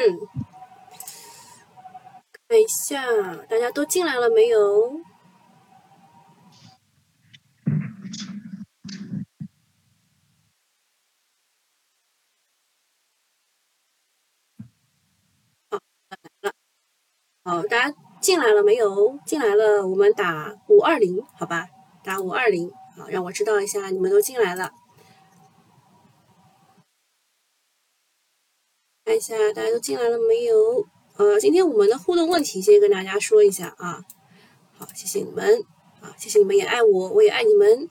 [0.00, 0.16] 嗯，
[2.48, 3.02] 看一下
[3.50, 5.00] 大家都进来了没有？
[15.68, 16.52] 好，来了。
[17.42, 19.18] 好，大家进来了没有？
[19.26, 21.66] 进来了，我们打五二零，好吧？
[22.04, 24.70] 打五二零，好，让我知道一下你们都进来了。
[29.08, 30.86] 看一下大家都进来了没有？
[31.16, 34.04] 呃，今天我们的互动问题先跟大家说一下啊。
[34.76, 35.64] 好，谢谢你们
[36.02, 37.88] 啊，谢谢你们也爱我，我也爱你们。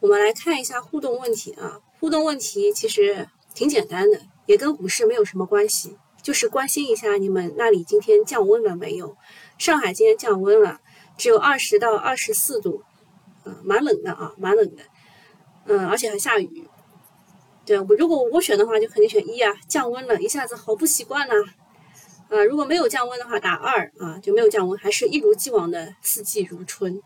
[0.00, 1.78] 我们来看一下互动问题啊。
[2.00, 9.14] 互动问题其实挺简单的，也跟股市没有什么关系，就是关心一下你们那里今天降温了没有？
[9.58, 10.80] 上海今天降温了，
[11.18, 12.82] 只有二十到二十四度，
[13.44, 14.84] 嗯，蛮冷的啊，蛮冷的，
[15.66, 16.66] 嗯，而且还下雨。
[17.68, 21.34] 对我，如果我选的话，就肯定选一啊，降温了，一下子好不习惯呐。
[22.30, 27.02] 啊，如果没有降温的话，打二啊，就没有降温，还是一如既往的四季如春。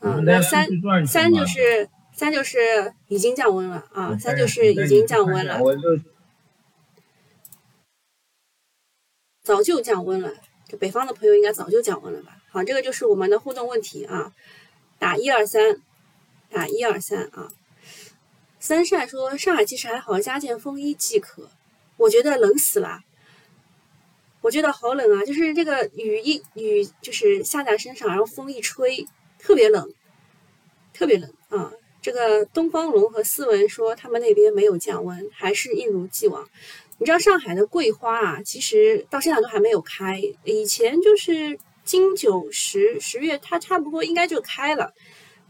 [0.00, 0.66] 啊，那三
[1.06, 5.60] 三就是三就是已经降温了啊，三就是已经降温了，
[9.42, 10.32] 早就降温了。
[10.66, 12.38] 这北方的朋友应该早就降温了吧？
[12.50, 14.32] 好，这个就是我们的互动问题啊，
[14.98, 15.82] 打一二三，
[16.48, 17.50] 打一二三啊。
[18.64, 21.50] 三善说：“上海其实还好，加件风衣即可。
[21.98, 23.02] 我觉得冷死了，
[24.40, 25.22] 我觉得好冷啊！
[25.22, 29.06] 就是这个雨一雨就是下在身上，然后风一吹，
[29.38, 29.92] 特别冷，
[30.94, 31.74] 特别冷啊！
[32.00, 36.48] 这个东方龙和思文说他们那边没有降温，还是一如既往。
[36.96, 44.94] 你知道上海的桂花啊，其实到现在都还没有开，以前就是金九十十月，它差不多应该就开了。”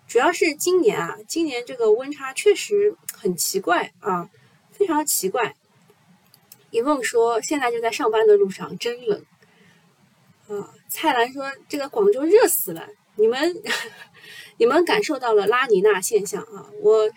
[0.06, 4.30] 主要是今年啊，今年这个温差确实很奇怪啊，
[4.70, 5.54] 非常奇怪。
[6.70, 9.24] 一梦说现在就在上班的路上，真冷。
[10.46, 13.62] 啊，蔡澜说这个广州热死了，你们
[14.58, 16.70] 你们感受到了拉尼娜现象啊？
[16.82, 17.10] 我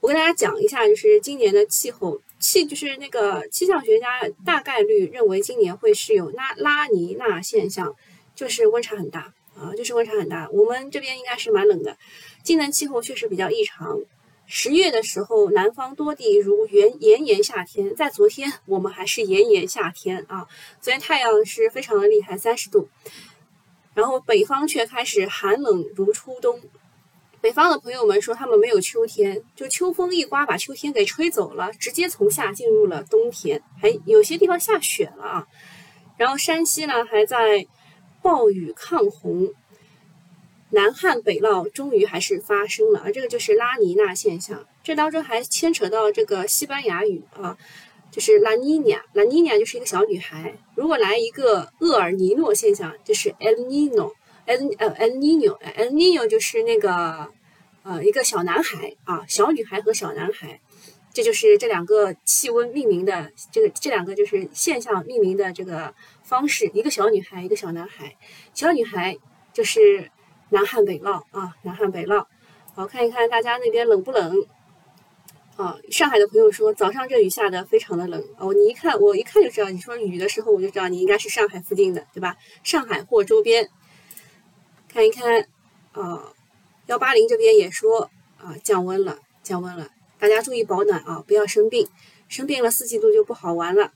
[0.00, 7.94] 我跟大家讲一下，就是今年的气候气，就是那个气象学家大概率认为今年会是有拉拉尼娜现象，
[8.34, 10.48] 就是温差很大啊，就是温差很大。
[10.50, 11.96] 我们这边应该是蛮冷的。
[12.42, 14.00] 今年气候确实比较异常，
[14.46, 20.48] 十月的时候，南方多地如炎炎炎夏天，在昨天我们还是炎炎夏天啊，
[20.80, 22.88] 昨天太阳是非常的厉害，三十度，
[23.94, 26.60] 然后北方却开始寒冷如初冬。
[27.40, 35.46] 北方的朋友们说他们没有秋天，就秋风一刮把秋天给吹走了，直接从夏进入了冬天，还有些地方下雪了啊。
[36.16, 37.64] 然后山西呢还在
[38.20, 39.52] 暴雨抗洪。
[40.74, 47.58] 南旱北涝终于还是发生了，而这个就是拉尼娜现象，这当中还牵扯到这个西班牙语啊，
[48.10, 50.54] 就是拉尼尼亚，拉尼尼亚就是一个小女孩。
[50.74, 57.28] 如果来一个厄尔尼诺现象，就是 El Nino，El 呃 El Nino，El Nino 就是那个
[57.82, 60.58] 呃一个小男孩啊，小女孩和小男孩，
[61.12, 68.16] 这就是这两个气温命名的这个这两个就是现象命名的这个方式，一个小女孩，一个小男孩，
[68.54, 69.18] 小女孩
[69.52, 70.10] 就是。
[70.52, 72.26] 南旱北涝啊，南旱北涝，
[72.74, 74.46] 好看一看大家那边冷不冷
[75.56, 75.78] 啊？
[75.90, 82.36] 上海的朋友说早上这雨下的非常的冷哦，你一看我一看就知道，你说雨的时候我就知道你应该是上海附近的对吧？
[82.62, 83.70] 上海或周边，
[84.88, 85.48] 看一看
[85.92, 86.34] 啊，
[86.84, 89.88] 幺八零这边也说啊降温了，降温了，
[90.18, 91.88] 大家注意保暖啊，不要生病，
[92.28, 93.92] 生病了四季度就不好玩了。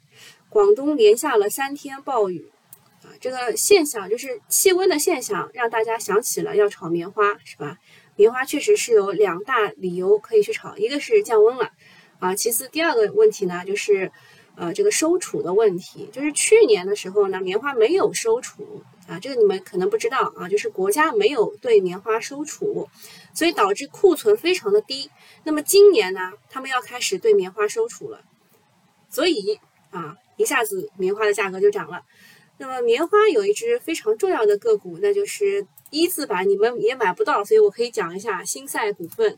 [0.49, 2.51] 广东连下了三天暴雨。
[3.21, 7.79] 这个现象就是气温的现象，让大家想起了要炒棉花，是吧？
[8.17, 11.71] 棉花确实是有两大理由可以去炒，一个是降温了，
[12.19, 14.11] 啊，其次第二个问题呢，就是
[14.55, 22.89] 呃这个收储的问题，就是去年的时候呢，棉花没有收储啊，这个你们可能不知道啊，就是国家没有对棉花收储，
[23.35, 25.11] 所以导致库存非常的低。
[25.45, 28.23] 那么今年呢，他们要开始对棉花收储了，
[29.11, 29.61] 所以
[29.91, 32.03] 啊，一下子棉花的价格就涨了。
[32.59, 39.37] 那么棉花有一只非常重要的个股，那就是一字板，你们也买不到，所以我可以讲一下新赛股份。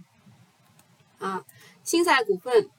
[1.18, 1.44] 啊，
[1.82, 2.70] 新赛股份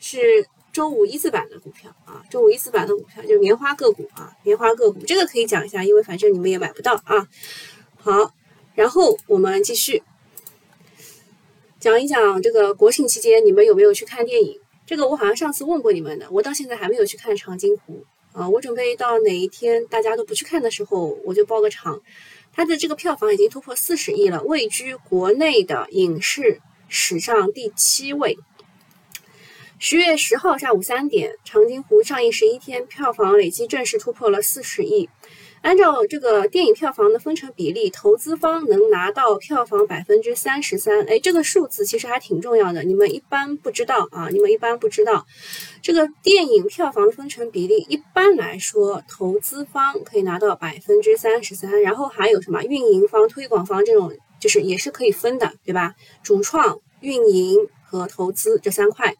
[0.00, 7.28] 是周五一字板的股票啊，周五一字板的股票就是棉花个股啊，棉花个股这个可以讲一下，因为反正你们也买不到啊。
[7.98, 8.34] 好，
[8.74, 10.02] 然后我们继续
[11.78, 14.60] 讲一讲这个国庆期间你们有没有去看电影？
[14.84, 18.04] 这个我好像上次问过你们的，我到现在还没有去看《长津湖》。
[18.36, 22.02] 啊，我准备到哪一天大家都不去看的时候，我就包个场。
[22.52, 28.36] 它的这个票房已经突破四十亿了，位居国内的影视史上第七位。
[29.78, 35.08] 十月十号下午三点，《长津湖》上映十一天，票房累计正式突破了四十亿。
[35.62, 41.02] 按照这个电影票房的分成比例，投资方能拿到票房百分之三十三。
[41.06, 45.26] 哎，这个数字其实还挺重要的，你们一般不知道啊，你们一般不知道，
[45.82, 55.94] 这个电影票房分成比例，一般来说，投资方可以拿到百分之三十三，然后还有什么运营方、推广方这种，就是也是可以分的，对吧？
[56.22, 59.16] 主创、运营和投资这三块。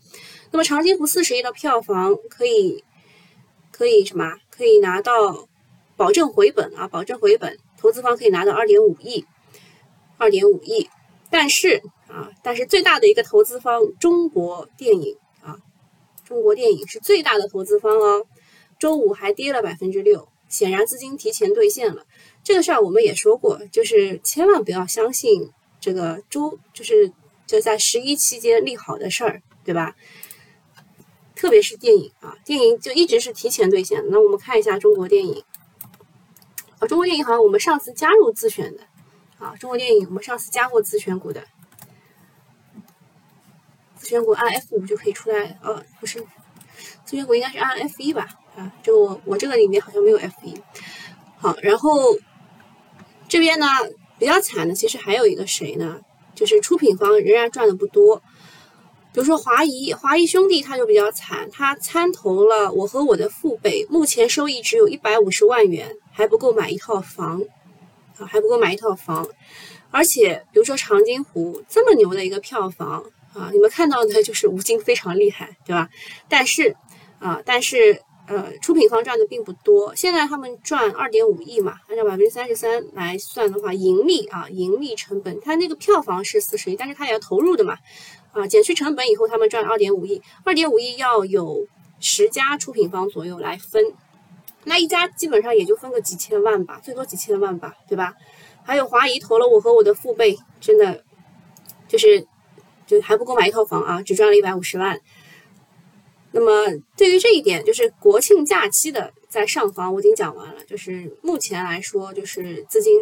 [0.53, 2.85] 那么《长津湖》四十亿的票房可以，
[3.73, 4.35] 可以什么？
[4.49, 5.49] 可以拿到。
[5.97, 9.25] 保证回本啊，保证回本，投资方可以拿到二点五亿，
[10.19, 10.89] 二点五亿。
[11.31, 15.57] 但是啊，但是最大的一个投资方中国电影啊，
[16.25, 18.27] 中国电影是最大的投资方哦。
[18.79, 22.05] 周五还跌了百分之六，显然资金提前兑现了。
[22.45, 25.51] 这个事儿我们也说过，就是千万不要相信
[25.81, 27.11] 这个周，就是
[27.47, 29.97] 就在十一期间利好的事儿，对吧？
[31.35, 34.05] 特别是电影啊，电影就一直是提前兑现。
[34.11, 35.43] 那我们看一下中国电影。
[36.79, 38.83] 啊，中国电影好像我们上次加入自选的，
[39.39, 41.43] 啊，中国电影我们上次加过自选股的，
[43.97, 46.21] 自选股按 F 五就可以出来，呃，不是，
[47.05, 50.61] 自选股应该是按 F 一吧，啊，就我我这个里面好像没有 F 一，
[51.39, 52.17] 好，然后
[53.29, 53.67] 这边呢
[54.19, 56.01] 比较惨的其实还有一个谁呢，
[56.35, 58.23] 就是出品方仍然赚的不多。
[59.17, 67.43] 比如说华谊，华谊兄弟他就比较惨，他参投了我和我的父辈，目前收益只有一百五十万元，还不够买一套房，
[68.19, 69.27] 啊，还不够买一套房。
[69.91, 73.03] 而且比如说长津湖这么牛的一个票房
[73.33, 75.89] 啊，你们看到的就是 吴京非常厉害，对吧？
[76.29, 76.77] 但是
[77.19, 79.95] 啊，但是呃，出品方赚的并不多。
[79.97, 87.79] 现在他们赚二点五亿嘛，按照百分之三十三来算的话，盈利啊，盈利成本，它那个票房是四十亿，但是它也要投入的嘛。
[88.37, 91.67] 啊，减去成本以后，他们赚二点五亿，二点五亿要有
[92.01, 93.83] 十家出品方左右来分，
[94.65, 98.13] 那一家基本上也就分个几千万吧，最多几千万吧，对吧？
[98.63, 101.03] 还有华谊投了我和我的父辈，真的
[101.89, 102.27] 就是
[102.87, 105.01] 就还不够买一套房啊，只赚了一百五十万。
[106.33, 112.93] 那么对于这一点，就是国庆假期的在上房，我已经讲完了，就是目前来说，就是资金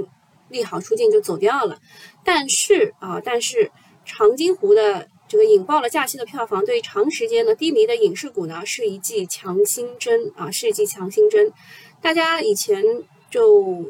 [0.50, 1.76] 利好出尽就走掉了，
[2.22, 3.72] 但是啊，但是
[4.04, 5.08] 长津湖的。
[5.34, 11.52] 这个引爆了假期的票房，对长时间的低迷的影视股呢，是一剂强心针啊，是一剂强心针。
[12.00, 12.80] 大家以前
[13.28, 13.84] 就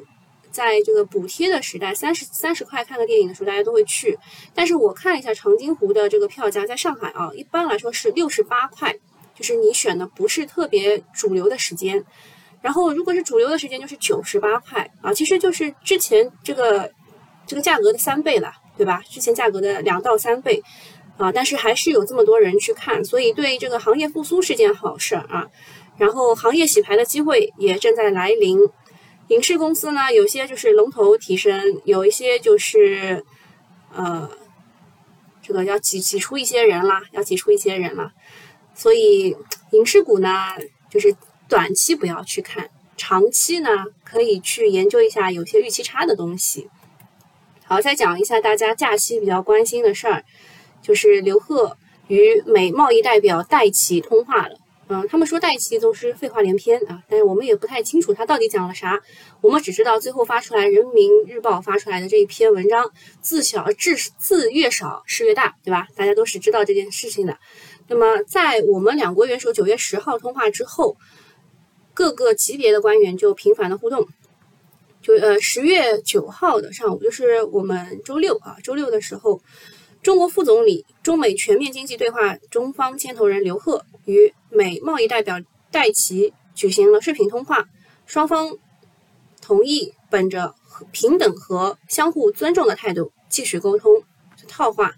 [0.50, 4.18] 在这个补贴的时代，三十三十块看个电影的时候，大家都会去。
[4.54, 8.96] 但是我看了一下长津湖的这个票价，在上海啊，一般来说是六十八块，
[9.34, 12.02] 就是你选的不是特别主流的时间。
[12.62, 16.90] 然后如果是主流的时间，就是九十八块啊，其实就是之前这个
[17.46, 19.02] 这个价格的三倍了，对吧？
[19.10, 20.62] 之前价格的两到三倍。
[21.16, 25.46] 啊，但是还是有这么多人去看，所以对这个行业复苏是件好事儿啊。
[25.96, 28.58] 然后行业洗牌的机会也正在来临，
[29.28, 33.24] 影视公司呢，有些就是龙头提升，有一些就是
[33.94, 34.28] 呃，
[35.40, 38.12] 这个要挤挤出一些人啦，要挤出一些人了。
[38.74, 39.36] 所以
[39.70, 40.56] 影视股呢，
[40.90, 41.14] 就是
[41.48, 43.70] 短期不要去看，长期呢
[44.02, 46.68] 可以去研究一下有些预期差的东西。
[47.66, 50.24] 好，再讲一下大家假期比较关心的事儿。
[50.84, 51.78] 就是刘鹤
[52.08, 54.58] 与美贸易代表戴奇通话了，
[54.88, 59.00] 嗯，他们说戴奇总是废话连篇啊，但是我们也不太清楚他到底讲了啥，
[59.40, 65.88] 我们只知道最后发出来《人民日报》发出来的这一篇文章，字小字字越少事越大，对吧？
[65.96, 67.38] 大家都是知道这件事情的。
[67.88, 70.98] 那么在我们两国元首九月十号通话之后，
[71.94, 74.06] 各个级别的官员就频繁的互动，
[75.00, 79.40] 就呃十月九号的上午，就是我们周六啊，周六的时候。
[80.04, 87.66] 中国副总理、中美全面经济对话中方牵头人刘鹤与美贸易代表戴奇举行了视频通话，
[88.04, 88.58] 双方
[89.40, 90.54] 同意本着
[90.92, 94.04] 平等和相互尊重的态度继续沟通。
[94.46, 94.92] 套话，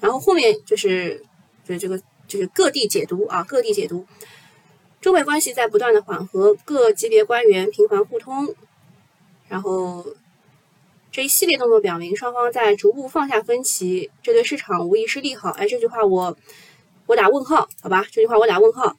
[0.00, 1.24] 然后后面就是
[1.64, 4.04] 就是这个就是各地解读啊，各地解读，
[5.00, 8.52] 中美关系在不断的缓和，各级别官员频繁互通，
[9.48, 10.04] 然后。
[11.12, 15.50] 这一系列动作表明，双方在逐步放下分歧，这对市场无疑是利好。
[15.50, 16.38] 哎，这句话我
[17.04, 18.06] 我打问号，好吧？
[18.10, 18.96] 这句话我打问号。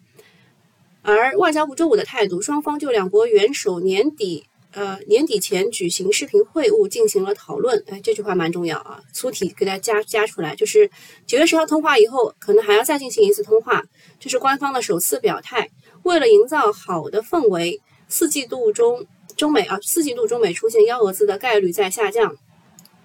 [1.02, 7.84] 而外交部周五的态度，双方就两国元首年底呃年底前举行视频会晤进行了讨论。
[7.88, 10.92] 哎，这句话蛮重要啊，粗体给大家加加出来，就是
[11.26, 13.84] 九月十号通话以后，可能还要再进行一次通话，
[14.20, 15.72] 这是官方的首次表态。
[16.04, 19.08] 为了营造好的氛围，四季度中。
[19.36, 22.36] 中美啊，四季度中美出现幺蛾子的概率在下降，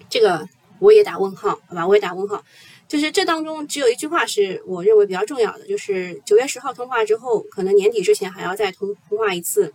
[0.09, 0.47] 这个
[0.79, 2.43] 我也打问号，好吧，我也打问号。
[2.87, 9.71] 就是这当中只有一句话是我认为比较重要的，就是九月十号通话之后，可能年底之前还要再通通话一次。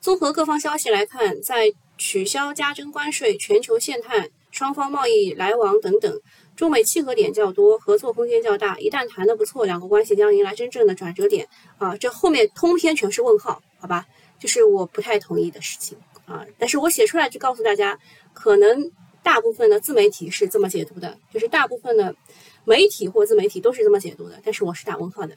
[0.00, 6.20] 综合各方消息来看，在取消加征关税、全球限碳、双方贸易来往等等，
[6.56, 8.78] 中美契合点较多，合作空间较大。
[8.78, 11.46] 一旦谈得不错，两国关系将迎来真正的转折点
[11.78, 11.96] 啊！
[11.96, 14.06] 这后面通篇全是问号，好吧？
[14.40, 16.44] 就是我不太同意的事情啊。
[16.58, 17.96] 但是我写出来就告诉大家，
[18.32, 18.90] 可能
[19.22, 22.16] 大部分的自媒体是这么解读的，就是大部分的
[22.64, 25.36] 媒体或自媒体都是这么解读的，但是我是打问号的。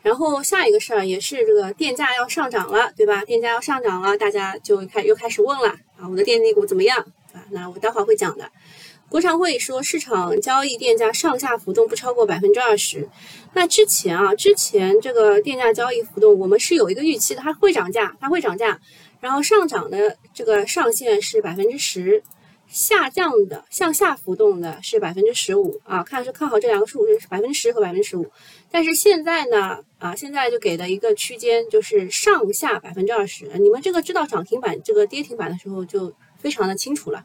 [0.00, 3.24] 然后下一个事儿也是这个电价要上涨了，对吧？
[3.24, 6.98] 电价要上涨了，大家就开又开始问了啊，我的电力股怎么样
[7.34, 7.44] 啊？
[7.50, 8.50] 那我待会儿会讲的。
[9.08, 13.08] 国常会说市场交易电价上下浮动不超过百分之二十。
[13.54, 18.78] 那之前啊，之前这个电价交易浮动我们是有一个预期的，它会涨价，它会涨价，
[19.20, 22.22] 然后上涨的这个上限是百分之十。
[22.70, 28.30] 下降的向下浮动的是百分之十五啊，看是看好这两个数是百分之十和百分之十五，
[28.70, 33.50] 但是现在呢啊，现在就给的一个区间就是上下百分之二十。
[33.58, 37.24] 你们这个知道涨停板这个跌停板的时候就非常的清楚了，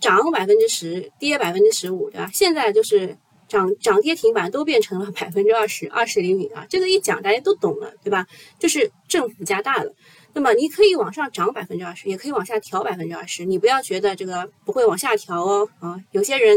[0.00, 2.30] 涨百分之十，跌百分之十五，对吧？
[2.32, 3.16] 现在就是
[3.48, 8.26] 涨涨跌停板都变成了百分之二十，二十厘米啊，这个一讲大家都懂了，对吧？
[8.58, 9.92] 就是政府加大了。
[10.34, 13.44] 那么你可以往上涨百分之二十，也可以往下调百分之二十。
[13.46, 15.96] 你不要觉得这个不会往下调哦啊！
[16.12, 16.56] 有些人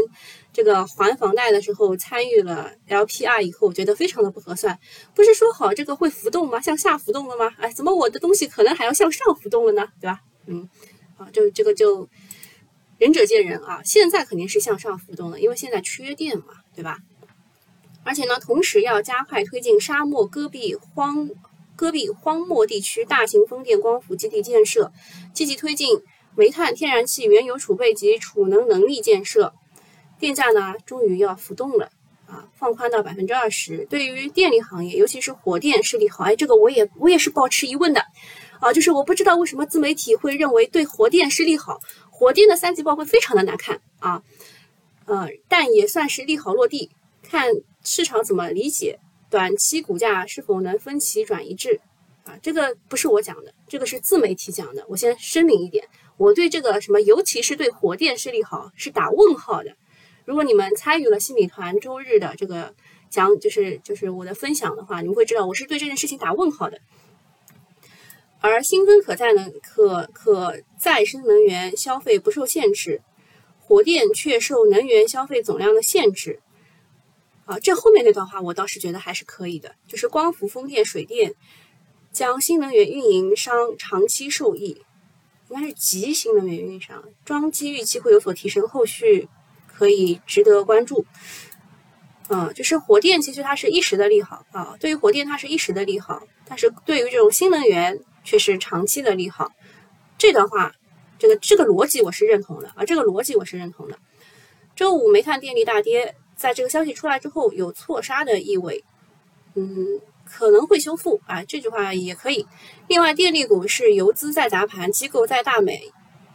[0.52, 4.78] 这个还房贷的时候参与了 LPR 以后，觉得非常的不合算。
[5.14, 6.60] 不是说好这个会浮动吗？
[6.60, 7.50] 向下浮动了吗？
[7.58, 9.88] 哎，怎么我的东西可能还要向上浮动了呢？
[10.00, 10.20] 对吧？
[10.46, 10.68] 嗯，
[11.16, 12.06] 啊，就这个就
[13.02, 13.80] 仁者见仁啊。
[13.84, 16.44] 现在肯定是向上浮动的，因为现在缺电嘛，
[16.74, 16.98] 对吧？
[18.04, 21.28] 而且呢，同时要加快推进沙漠戈壁荒。
[21.74, 24.92] 戈壁荒漠地区大型风电光伏基地建设，
[25.32, 26.00] 积极推进
[26.36, 29.52] 煤炭、天然气、原油储备及储能能力建设。
[30.20, 31.90] 电价呢，终于要浮动了
[32.26, 33.84] 啊，放宽到百分之二十。
[33.90, 36.24] 对于电力行业，尤其是火电是利好。
[36.24, 38.04] 哎，这个我也我也是保持疑问的
[38.60, 41.80] 啊，就是我不知道为什么自媒体会认为对火电是利好，
[42.22, 44.22] 火电的三季报会非常的难看啊，
[45.06, 46.88] 呃，但也算是利好落地，
[47.20, 47.50] 看
[47.82, 49.00] 市场怎么理解。
[49.28, 51.80] 短期股价是否能分歧转一致
[52.22, 52.38] 啊？
[52.40, 54.86] 这个不是我讲的，这个是自媒体讲的。
[54.88, 59.74] 我先声明一点，我对这个什么，尤其是对火电是利好，是打问号的。
[60.24, 62.72] 如果你们参与了新米团周日的这个
[63.10, 66.78] 讲，就是就是我的分享的话，你们会知道我是对这件事情打问号的。
[68.42, 73.00] 而新增可再能可可再生能源消费不受限制，
[73.60, 76.40] 火电却受能源消费总量的限制。
[77.44, 81.34] 啊，这后面那段话我倒是觉得还是可以的，就是光伏、风电、水电
[82.12, 84.82] 将新能源运营商长期受益，
[85.48, 89.28] 应该是集新能源运营商装机预期会有所提升，后续
[89.66, 91.04] 可以值得关注。
[92.28, 99.52] 嗯，就是火电其实它是一时的利好啊，对于火电它是一时的利好，但是对于这种新能源却是长期的利好。
[100.18, 100.74] 这段话，
[101.18, 103.98] 这个这个逻辑我是认同的啊，这个逻辑我是认同的。
[104.74, 106.14] 周五煤炭电力大跌。
[106.34, 108.82] 在这个消息出来之后，有错杀的意味，
[109.54, 112.48] 嗯，可能会修复啊，这句话也可以。
[112.88, 115.80] 另外，电力股是游资在砸盘，机构在大买，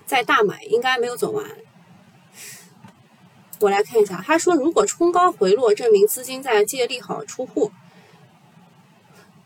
[0.06, 1.46] 在大买，应该没有走完。
[3.60, 7.72] 我来看一下，他说如果冲高回落，证明资金在借利好出货，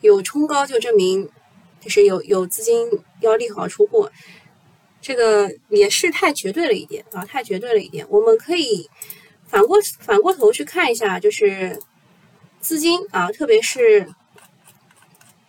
[0.01, 1.31] 有冲高就证明
[1.81, 2.87] 就是有有资金
[3.19, 4.09] 要利好出货，
[5.01, 8.05] 这个也是太绝对了一点啊，太绝对了一点。
[8.09, 8.89] 我们可以。
[9.47, 11.77] 反过反过头去看一下，就是
[12.61, 14.05] 资金啊，特别是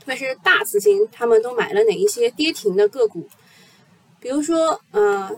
[0.00, 3.28] 特别是大资金，他们都买了哪一些跌停的个股？
[4.18, 5.30] 比如说，呃，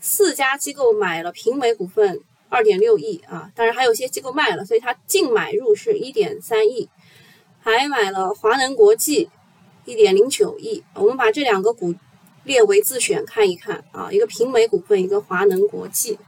[0.00, 6.88] 四家机构买了平美股份二点六亿啊，当然还有些机构卖了，所以它净买入是一点三亿，
[7.60, 9.28] 还买了华能国际
[9.86, 10.84] 一点零九亿。
[10.94, 11.94] 我们把这两个股
[12.44, 16.18] 列为自选看一看啊，一个平美股份，一个华能国际。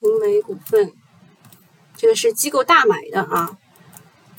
[0.00, 0.92] 平美股份，
[1.96, 3.58] 这个是机构大买的啊，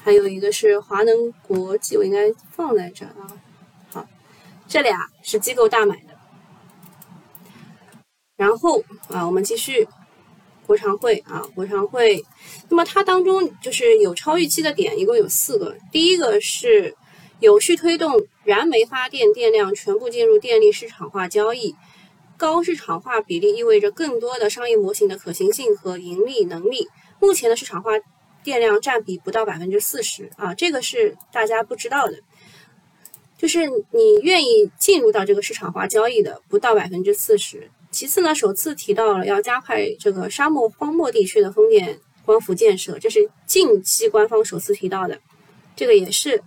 [0.01, 3.37] 还有一个是华能国际，我应该放在这啊。
[3.91, 4.07] 好，
[4.67, 6.17] 这俩是机构大买的。
[8.37, 9.87] 然后啊，我们继续
[10.69, 12.23] 国常会啊，国常会，
[12.69, 15.75] 那么它当中就是有超预期的点，一共有四个。
[15.91, 16.95] 第一个是
[17.39, 21.73] 有序推动燃煤发电电量全部进入电力市场化交易。
[22.37, 26.87] 高市场化比例意味着更多的商业模型的可行性和盈利能力。
[27.19, 27.93] 目前的市场化
[28.43, 32.19] 电量占比不到百分之四十啊，这个是大家不知道的。
[33.39, 45.19] 就是你愿意进入到这个市场化交易的不到百分之四十，其次呢，首次提到了要加快这个沙漠荒漠地区的风电光伏建设，这是近期官方首次提到的，
[45.75, 46.41] 这个也是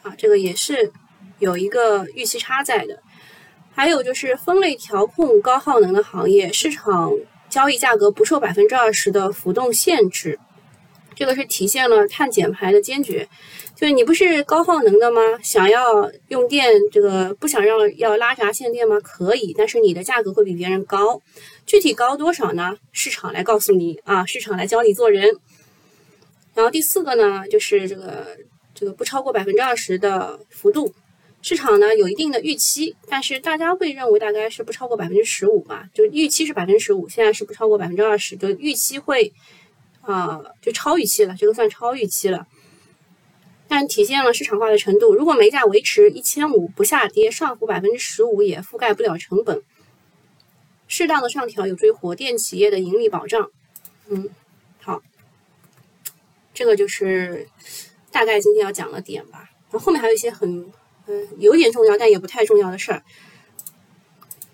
[0.00, 0.90] 啊，这个也是
[1.40, 3.02] 有一个预期差在的。
[3.74, 7.12] 还有就是分类调控高耗能的行业，市场
[7.50, 10.40] 交易价格不受百分之二十的浮动限制，
[11.14, 13.28] 这个是体现了碳减排的坚决。
[13.76, 15.20] 就是你不是高耗能的吗？
[15.42, 19.00] 想要用电，这个不想让要拉闸限电吗？
[19.00, 21.20] 可以，但是你的价格会比别人高。
[21.66, 22.76] 具体高多少呢？
[22.92, 25.28] 市场来告诉你啊，市场来教你做人。
[26.54, 28.36] 然后第四个呢，就是这个
[28.74, 30.94] 这个不超过百分之二十的幅度。
[31.42, 35.82] 市场呢有一定的预期，但是大家会认为大概是不超过百分之十五嘛？
[35.92, 39.32] 就预期是百分之十五，现在是不超过百分之二十，就预期会
[40.02, 42.46] 啊，就超预期了，这个算超预期了。
[43.74, 45.16] 但体现了市场化的程度。
[45.16, 49.64] 如果煤价维持一千五不下跌，上浮百分之十五也覆盖不了成本。
[50.86, 53.50] 适当的上调有助于火电企业的盈利保障。
[54.06, 54.30] 嗯，
[54.80, 55.02] 好，
[56.54, 57.48] 这个就是
[58.12, 59.50] 大概今天要讲的点吧。
[59.72, 60.72] 然后后面还有一些很。
[61.06, 63.02] 嗯，有点重要，但也不太重要的事儿。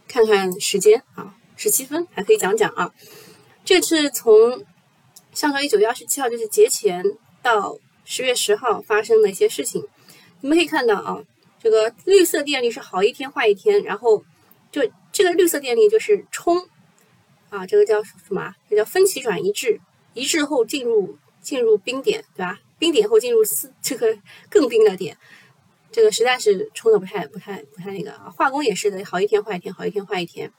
[0.09, 2.93] 看看时间啊，十七分，还可以讲讲啊。
[3.65, 4.65] 这是从
[5.33, 7.05] 上周一九月二十七号，就是节前
[7.41, 9.87] 到十月十号发生的一些事情。
[10.41, 11.23] 你们可以看到啊，
[11.63, 14.25] 这个绿色电力是好一天坏一天，然后
[14.73, 16.57] 就这个绿色电力就是冲
[17.51, 18.55] 啊，这个叫什么？
[18.69, 19.81] 这叫分歧转移制，
[20.15, 22.59] 一制后进入进入冰点，对吧？
[22.79, 24.17] 冰点后进入四这个
[24.49, 25.17] 更冰的点。
[25.93, 28.13] 这个实在是冲的不太、不太、不太那个！
[28.31, 30.53] 化工也是的，好一天坏一天，好一天坏一天。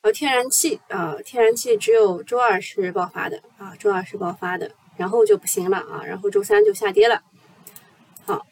[0.00, 7.20] 然后天然气啊，天然气只有周二是爆发的啊，周二是爆发的，然后就不行了啊，然后周三就下跌了。
[8.24, 8.46] 好，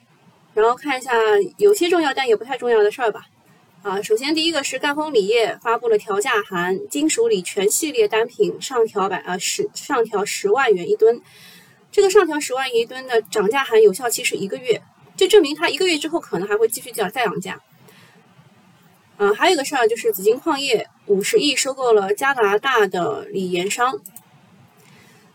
[0.55, 1.13] 然后看一下
[1.57, 3.27] 有些重要但也不太重要的事儿吧。
[3.83, 11.23] 啊，首先第一个是赣锋锂业发布了调价函，金属锂全系列单品上调百啊十上调十万元一吨。
[11.93, 14.83] 这个上调十万元一吨的涨价函有效期是一个月，
[15.17, 17.61] 就证明它一个月之后可能还会继续降再涨价。
[19.17, 24.01] 啊，还有一个事儿就是紫金矿业五十亿收购了加拿大的锂盐商，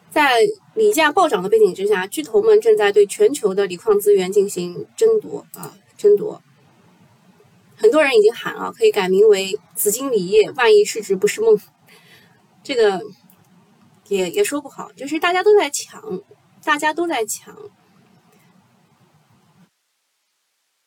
[0.09, 0.41] 在
[0.75, 6.41] 锂价暴涨的背景之下，巨头们正在对全球的锂矿资源进行争夺啊，争夺。
[7.75, 11.59] 很多人已经喊啊，可以改名为紫金锂业，万亿市值不是梦。
[12.63, 13.01] 这个
[14.07, 16.21] 也也说不好，就是大家都在抢。
[16.63, 17.57] 大家都在抢，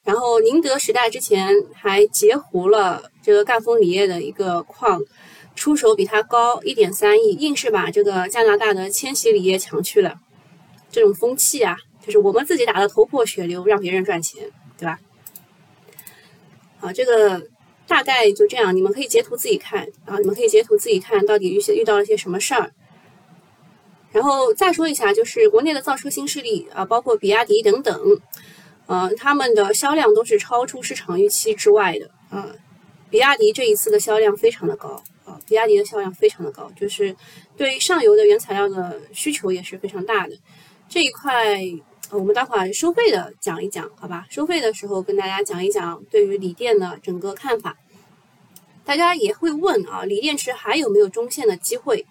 [0.04, 5.00] 然后宁德时代之前还截胡了这个赣锋锂业的一个矿，
[5.56, 10.20] 出手比它高一点三亿，硬是把这个加拿大的千禧锂业抢去了。
[10.90, 15.00] 这种风气啊，就是我们自己打的头破血流，让别人赚钱，对吧？
[16.78, 17.42] 好，这个
[17.88, 22.72] 大概就这样，你们可以截图自己看啊，你们可以截图自己看到底遇些遇到了些什么事儿。
[24.12, 28.20] 然后再说一下，就是国内的造车新势力啊，包括比亚迪等等，
[28.86, 32.54] 呃，他们的销量都是超出市场预期之外的啊。
[33.10, 37.14] 比亚迪这一次的销量非常的高啊，比亚迪的销量非常的高，就是
[37.56, 40.36] 对上游的原材料的需求也是非常大的。
[40.88, 41.56] 这一块
[42.10, 44.26] 我们待会儿收费的讲一讲，好吧？
[44.28, 47.76] 收费的时候跟大家讲一讲对于锂电的整个看法。
[48.84, 52.04] 大家也会问啊，锂电池还有没有中线的机会？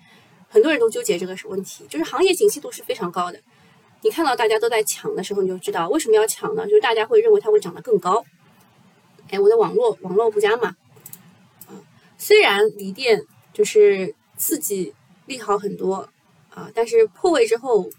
[0.50, 3.40] 很多人都纠结这个问题，就是行业景气度是非常高的。
[4.04, 6.68] 你看到大家都在抢的时候，你就知道为什么要抢呢？
[6.68, 8.24] 就是大家会认为它会涨得更高。
[9.32, 10.76] 哎，我的网络网络不佳嘛？
[11.68, 11.72] 啊，
[12.18, 14.94] 虽然锂电就是刺激
[15.26, 16.10] 利好很多
[16.54, 17.90] 啊，但是破位之后，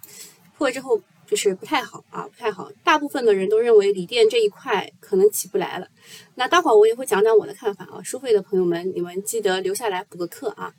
[0.56, 2.70] 破位之后就是不太好啊，不太好。
[2.84, 5.88] 大部分的人都认为锂电这一块可能起不来了。
[6.34, 8.02] 那待会儿我也会讲讲我的看法啊。
[8.02, 10.74] 收费的朋友们，你们记得留下来补个课啊。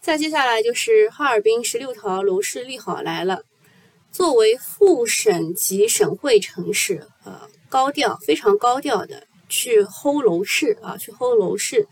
[0.00, 3.42] 再接下来就是哈尔滨十六条楼市利好来了。
[4.18, 11.86] 作为副省级省会城市，呃，高调非常高调的去薅楼市啊，去薅楼市。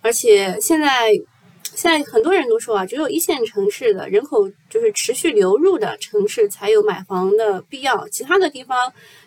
[0.00, 1.12] 而且现在
[1.74, 8.78] 现在很多人都说啊，只有一线城市的人口就是持续流入的城市才有买房的必要，其他的地方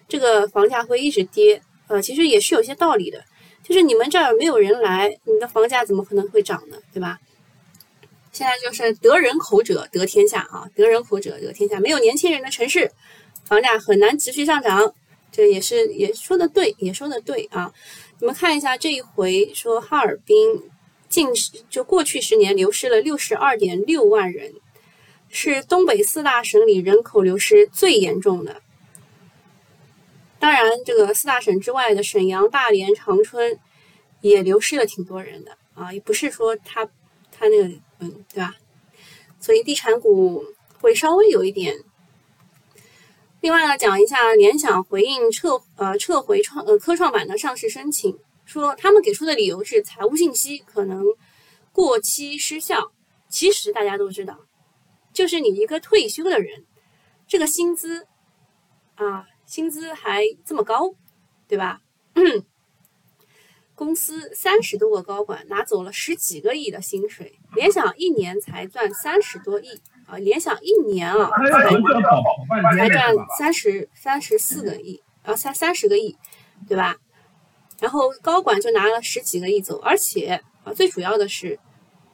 [0.08, 1.62] 这个房价会一直跌。
[1.88, 3.22] 呃，其实也是有些道理的，
[3.62, 6.78] 就是你们这儿没有人来，你的房价怎么可能会涨呢？
[6.94, 7.20] 对吧？
[8.34, 11.80] 现在就是得人口者得天下啊，得人口者得天下。
[11.80, 12.92] 没有年轻人的城市，
[13.46, 14.94] 房价很难持续上涨。
[15.32, 17.72] 这也是也说的对，也说的对啊。
[18.20, 20.62] 你们看一下这一回，说哈尔滨
[21.10, 21.28] 近
[21.70, 24.54] 就过去十年流失了六十二点六万人，
[25.30, 28.62] 是东北四大省里人口流失最严重的。
[30.40, 33.60] 当然，这个四大省之外的沈阳、大连、长春
[34.22, 36.86] 也流失了挺多人的啊，也不是说他
[37.32, 37.70] 他那个
[38.10, 38.56] 对吧？
[39.40, 40.44] 所以地产股
[40.80, 41.78] 会稍微有一点。
[43.42, 51.04] 另外呢，讲一下联想回应撤呃撤回创呃科创板的上市申请，说他们给出的理由是财务信息可能
[51.72, 52.92] 过期失效。
[53.30, 54.40] 其实大家都知道，
[55.12, 56.66] 就是你一个退休的人，
[57.28, 58.08] 这个薪资
[58.96, 59.28] 啊。
[59.46, 60.96] 薪资还这么高，
[61.50, 61.82] 对吧？
[63.84, 69.68] 公司三十多个高管拿走了十几个亿的薪水，联想一年才赚三十多亿
[70.08, 70.16] 啊！
[70.18, 76.16] 联想一年啊，才才赚三十三十四个亿啊，三三十个亿，
[76.66, 76.96] 对吧？
[77.82, 81.60] 然后高管就拿了十几个亿走，而且啊，最主要的是，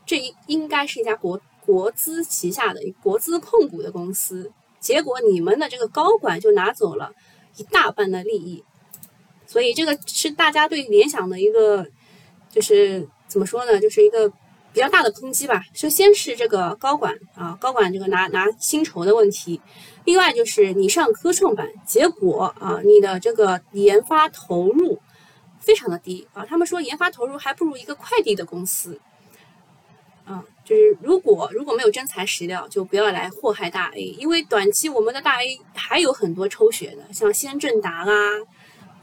[0.08, 7.12] 这应应该是一家国国资旗下的国资控股的公司，结果你们的这个高管就拿走了。
[7.58, 8.63] 一大半的利益，
[9.50, 11.84] 所以这个是大家对联想的一个，
[12.52, 14.30] 就是怎么说呢，就是一个
[14.72, 15.64] 比较大的抨击吧。
[15.74, 19.60] 首先是这个高管啊，高管这个拿拿薪酬的问题，
[20.06, 25.00] 另外就是你上科创板，结果啊，你的这个研发投入
[25.60, 29.00] 非常的低啊，他们说研发投入还不如一个快递的公司。
[30.26, 38.14] 啊，就是如果如果没有真材实料，就不要来祸害大 A，因为短期我们的大 A 还有很多抽血的，像先正达啊，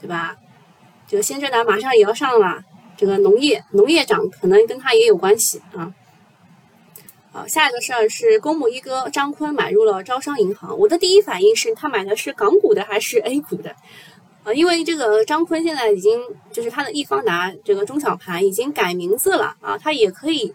[0.01, 0.37] 对吧？
[1.09, 2.63] 这个先正达马上也要上了，
[2.97, 5.95] 这个农业农业涨可能跟它也有关系啊。
[7.33, 13.77] 好，下一个事儿是公募一哥张坤买入了招商银行，我的第一反应是他买的是港股的还是 A 股的？
[14.43, 20.55] 啊，因为这个张坤现在已经就是他的易方达这个中小盘已经改名字了啊，他也可以。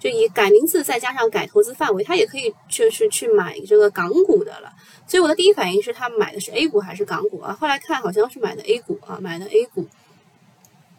[0.00, 4.72] 就以改名字再加上改投资范围，他也可以就是去买这个港股的了。
[5.06, 7.56] 所以我的第一反应是他买的是 A 股还是港股啊？
[7.60, 9.86] 后来看好像是买的 A 股啊，买的 A 股。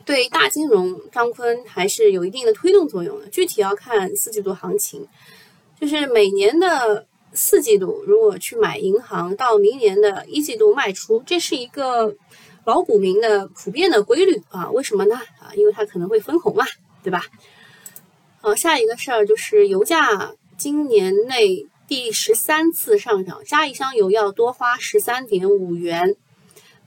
[0.03, 3.27] 对大金融，张坤还是有一定的推动作用的。
[3.27, 5.07] 具体要看四季度行情，
[5.79, 12.15] 就是每年的四季度如果去买银行，到明年的一季度卖出，这是一个
[12.65, 14.69] 老股民的普遍的规律啊。
[14.71, 15.15] 为什么呢？
[15.39, 16.65] 啊，因为它可能会分红嘛，
[17.03, 17.23] 对吧？
[18.43, 26.15] 好，下一个事儿就是油价今年内第十三次上涨，加一箱油要多花十三点五元。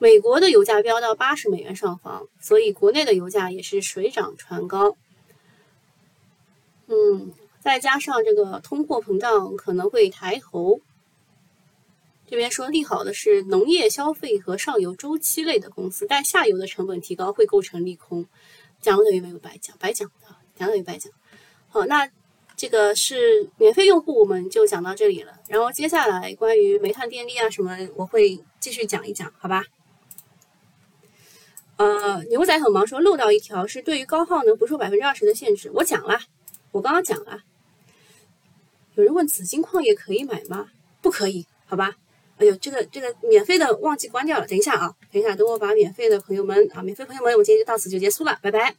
[0.00, 4.96] 美国的油价飙到八十美元上方，所以国内的油价也是水涨船高。
[6.88, 10.80] 嗯，再加上这个通货膨胀可能会抬头。
[12.26, 18.26] 这边说利好的是农业、消费和上游周期类的公司，但下游的成本提高会构成利空。
[18.80, 21.12] 讲了等于没有白讲，白讲的，讲等于白讲。
[21.74, 22.08] 好，那
[22.56, 25.40] 这个是免费用户，我们就讲到这里了。
[25.48, 29.64] 然后接下来关于煤炭电力啊什么，我会继续讲一讲，好吧？
[31.74, 36.16] 呃，牛仔很忙说漏到一条是对于高耗能不受百分之二十的限制，我讲了，
[36.70, 37.40] 我刚刚讲了。
[38.94, 40.68] 有人问紫金矿业可以买吗？
[41.02, 41.96] 不可以，好吧？
[42.36, 48.76] 哎呦，这个这个免费的忘记关掉了，等一下啊，等一下，等我把免费的朋友们啊，免费朋友们，我们今天就到此就结束了，拜拜。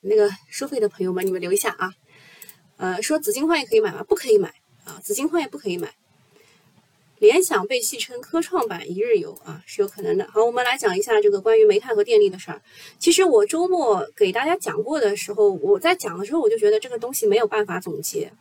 [0.00, 1.92] 那个收费的朋友们，你们留一下啊。
[2.76, 4.02] 呃，说紫金矿业可以买吗？
[4.02, 5.94] 不可以买啊，紫金矿业不可以买。
[7.18, 10.26] 联想被戏称科创板一日游啊，是有可能的。
[10.32, 12.62] 好，我们来讲一下这个关于煤炭和电力的事儿。
[12.98, 18.32] 其实我周末给大家讲过的时候，我在讲的时候我就觉得这个东西没有办法总结。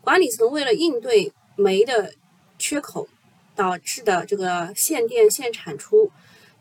[0.00, 2.14] 管理层为了应对煤的
[2.58, 3.06] 缺口
[3.54, 6.10] 导致的这个限电限产出，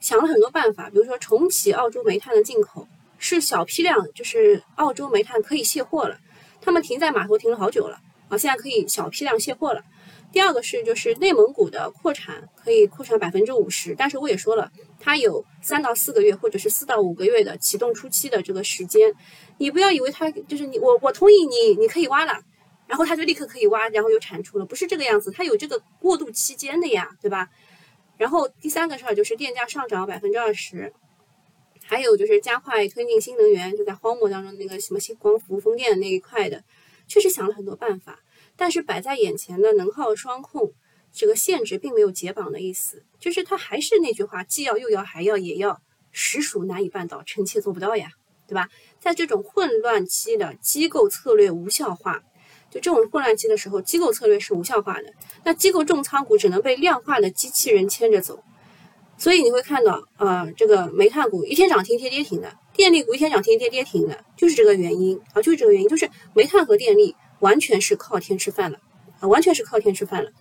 [0.02, 2.86] 想了很多办法，比如说重启澳洲煤炭的进口。
[3.18, 6.18] 是小批量，就是澳洲煤炭可以卸货了，
[6.62, 7.98] 他们停在码头停了好久了
[8.30, 9.82] 啊，现在可以小批量卸货了。
[10.32, 19.14] 第二个是，就是内蒙古的扩产可以扩产百分之五十，但是我也说了，它有三到四个月或者是四到五个月的启动初期的这个时间，
[19.58, 22.34] 你不要以为它就是你我我同意你你可以挖了，
[22.86, 27.48] 然后它就立刻可以挖，然后有产出了，不是这个样子，它有这个过渡期间的呀，对吧？
[28.18, 30.92] 然后第三个事儿就是电价上涨百分之二十。
[31.88, 36.64] 还有就是加快推进新能源，就在荒漠当中那个什么星光伏、风电那一块的，
[37.08, 38.20] 确实想了很多办法，
[38.56, 40.74] 但是摆在眼前的能耗双控
[41.14, 45.80] 这个限制并没有解绑的意思，就是它还是那句话，既要又要还要也要，
[46.12, 48.10] 实属难以办到，臣妾做不到呀，
[48.48, 48.68] 对吧？
[49.00, 52.24] 在这种混乱期的机构策略无效化，
[52.72, 58.44] 就这种混乱期的时候，机构策略是无效化的，那机构重仓股只能被量化的机器人牵着走。
[59.18, 68.80] 所以你会看到，呃，这个煤炭股一天涨停，一天跌停的；电力股一天涨停，一天跌停的，就是这个原因啊，就是这个原因，就是煤炭和电力完全是靠天吃饭了，
[69.20, 70.32] 啊，完全是靠天吃饭了。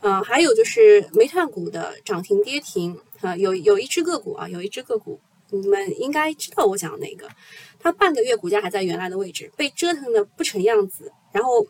[0.00, 7.28] 啊，还有就是煤炭股的涨停跌停啊，有有一只个股啊，有一只个股，你们应该知道我讲哪个，
[7.78, 11.66] 它半个月股价还在原来的位置，被折腾的不成样子，然后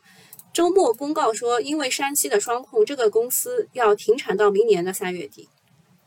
[0.52, 5.48] 周末公告说，因为山西的双控，这个公司要停产到明年的三月底，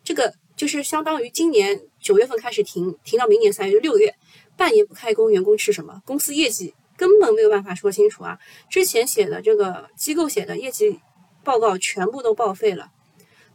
[0.04, 4.14] 这个就是相当于今年九月份开始停，停到明年三月，就六月，
[4.58, 6.02] 半年不开工，员工吃什么？
[6.06, 8.38] 公司业绩根本没有办法说清楚啊，
[8.70, 11.00] 之前写的这个机构写的业绩。
[11.46, 12.90] 报告全部都报废了。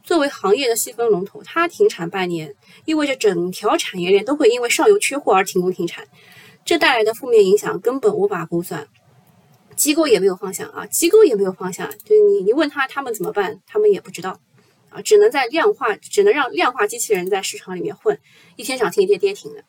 [0.03, 2.53] 作为行业的细分龙头，它停产半年，
[2.85, 6.07] 意味着整条产业链都会因为上游缺货而停工停产。
[6.63, 8.87] 这带来的负面影响根本无法估算。
[9.75, 11.89] 机构也没有方向啊，机构也没有方向。
[12.05, 14.39] 就你你问他他们怎么办，他们也不知道
[14.89, 18.19] 啊，只能在量化，只能让量化机器人在市场里面混，
[18.55, 19.63] 一天涨停一天跌停的。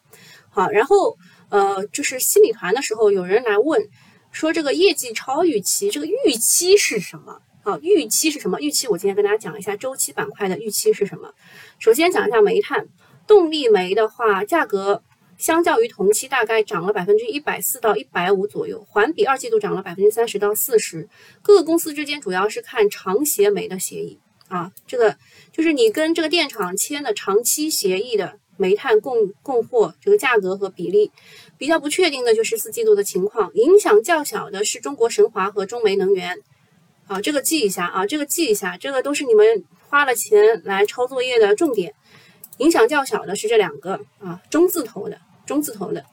[0.49, 1.17] 好，然后
[1.49, 3.89] 呃，就是新米团的时候，有人来问
[4.33, 7.41] 说这个业绩超预期，这个预期是什么？
[7.63, 8.59] 好，预期是什么？
[8.61, 11.33] 预期我今天跟大家讲一下周期板块的预期是什么。
[11.79, 12.89] 首先讲一下煤炭，
[13.27, 15.03] 动力煤的话，价格
[15.37, 21.09] 相较于同期大概涨了百分之一百四到一百五左右，环比二季度涨了百分之三十到四十。
[21.43, 24.19] 各个公司之间主要是看长协煤的协议
[24.51, 25.17] 啊，这个
[25.51, 31.11] 就是你跟这个电厂签的长期协议的煤炭供供货这个价格和比例。
[31.57, 36.39] 比较不确定的就是四季度的情况，影响较小的是中国神华和中煤能源。
[37.07, 41.95] 啊，这个记一下啊，这个记一下，这个都是你们花了钱来抄作业的重点。
[42.59, 46.05] 影响较小的是这两个啊，中字头的，中字头的。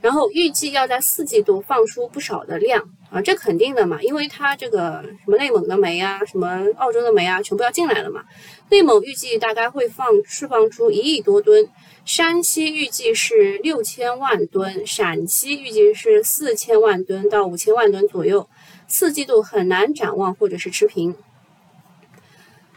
[0.00, 8.24] 然后预计要在四季度放出不少的量啊，这肯定的嘛，因为它这个什么内蒙的煤啊，什么澳洲的煤啊，全部要进来了嘛。
[8.70, 11.68] 内蒙预计大概会放释放出一亿多吨，
[12.04, 18.48] 山西预计是六千万吨，陕西预计是四千万吨到五千万吨左右。
[18.88, 21.16] 四季度很难展望，或者是持平。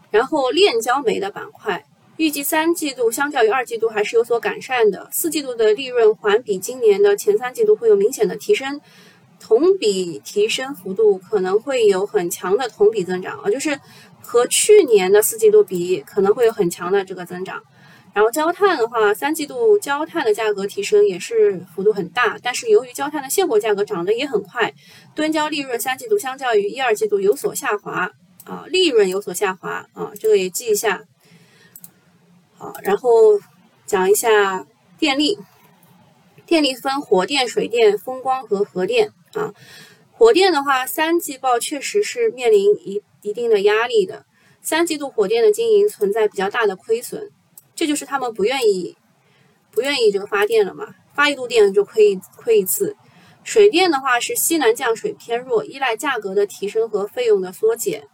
[0.09, 1.85] 然后炼焦煤的板块，
[2.19, 5.07] 预计三季度相较于二季度还是有所改善的。
[5.09, 8.81] 四季度的利润环比今年的前三季度会有明显的提升，
[9.39, 13.79] 同比提升幅度可能会有很强的同比增长啊，就是
[14.19, 17.63] 和去年的四季度比，可能会有很强的这个增长。
[18.13, 24.73] 然后焦炭的话，三季度焦炭的价格提升也是幅度很大，但是由于焦炭的现货价格涨得也很快，
[25.15, 28.11] 吨焦利润三季度相较于一二季度有所下滑
[28.43, 31.05] 啊，利润有所下滑啊，这个也记一下。
[32.59, 33.39] 好，然后
[33.85, 34.67] 讲一下
[34.97, 35.39] 电力，
[36.45, 39.53] 电力分火电、水电、风光和核电啊。
[40.11, 44.25] 火电的话，三季报确实是面临一一定的压力的，
[44.61, 47.31] 三季度火电的经营存在比较大的亏损。
[47.73, 48.97] 这就是他们不愿意，
[49.71, 50.93] 不愿意这个发电了嘛？
[51.13, 52.97] 发一度电就亏一亏一次。
[53.45, 58.09] 水电的话是西南降水偏弱，依赖价格的提升和费用的缩减，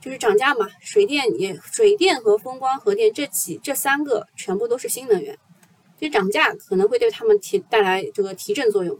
[0.00, 0.68] 就是涨价嘛。
[0.80, 5.36] 水电也，水电和风光核电这几这三个全部都是新能源，
[5.98, 8.98] 所以涨价可能会对他们提带来这个提振作用，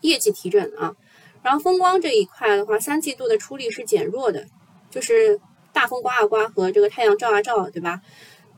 [0.00, 0.94] 业绩提振啊。
[1.42, 4.46] 然后风光这一块的话，三季度的出力是减弱的，
[4.90, 5.40] 就是
[5.72, 8.00] 大风刮啊刮和这个太阳照啊照，对吧？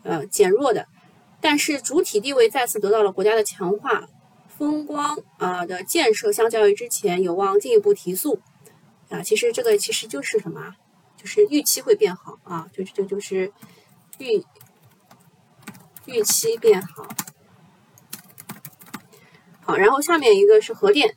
[0.05, 0.87] 呃，减弱的，
[1.41, 4.09] 但是主体地位再次得到了国家的强化，
[4.47, 8.41] 风光啊的建设相较于之前有望进一步提速
[9.11, 9.21] 啊。
[9.23, 10.75] 其实这个其实就是什么？
[11.19, 13.53] 就是预期会变好啊，就就就是
[14.17, 14.43] 预
[16.07, 17.07] 预期变好。
[19.61, 21.15] 好，然后下面一个是核电，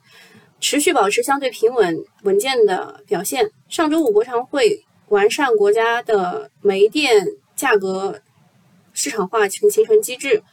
[0.59, 3.51] 持续保持相对平稳稳健的表现。
[3.69, 8.21] 上周五国常会完善国家的煤电价格。
[8.93, 10.43] 市场化形形成机制，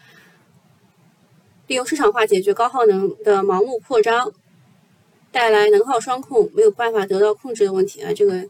[1.66, 4.32] 利用市场化解决高耗能的盲目扩张
[5.32, 8.12] 带来能耗双控没有办法得到控制的问题啊！
[8.14, 8.48] 这个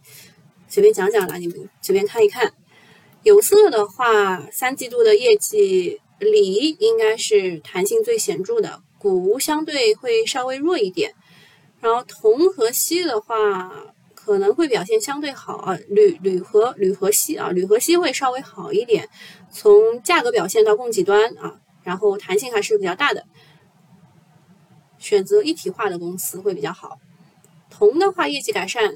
[0.69, 2.53] 随便讲讲了，你们随便看一看。
[3.25, 11.15] 有色的话，三季度的业绩，锂应该是弹性最显著的，钴相对会稍微弱一点，
[11.81, 19.09] 然后铜和锡的话可能会表现相对好啊，铝铝和铝和锡啊，铝和锡会稍微好一点。
[19.51, 23.25] 从价格表现到供给端啊，然后弹性还是比较大的，
[24.99, 26.99] 选择一体化的公司会比较好。
[27.69, 28.95] 铜的话，业绩改善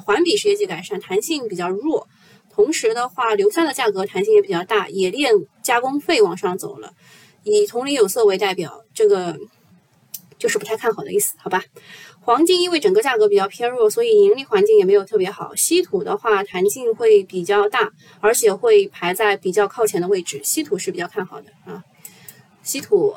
[0.00, 2.06] 环比是业绩改善，弹性比较弱。
[2.50, 6.92] 同时的话，硫酸的价格弹性也比较大，冶炼加工费往上走了。
[7.42, 9.36] 以铜锂有色为代表，这个
[10.38, 11.62] 就是不太看好的意思，好吧？
[12.20, 15.54] 黄金因为整个价格比较偏弱，所以盈利环境也没有特别好。
[15.56, 20.40] 稀土的话，弹性会比较大，而且会排在比较靠前的位置。
[20.42, 21.82] 稀土是比较看好的啊。
[22.62, 23.14] 稀土、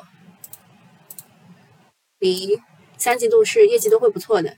[2.18, 2.60] 锂
[2.98, 4.56] 三季度是业绩都会不错的，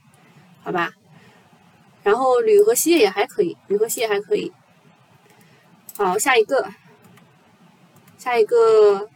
[0.65, 0.91] 好吧？
[2.03, 4.51] 然后铝和锡也还可以，铝和锡业还可以。
[5.97, 6.67] 好，下一个，
[8.17, 9.09] 下一个，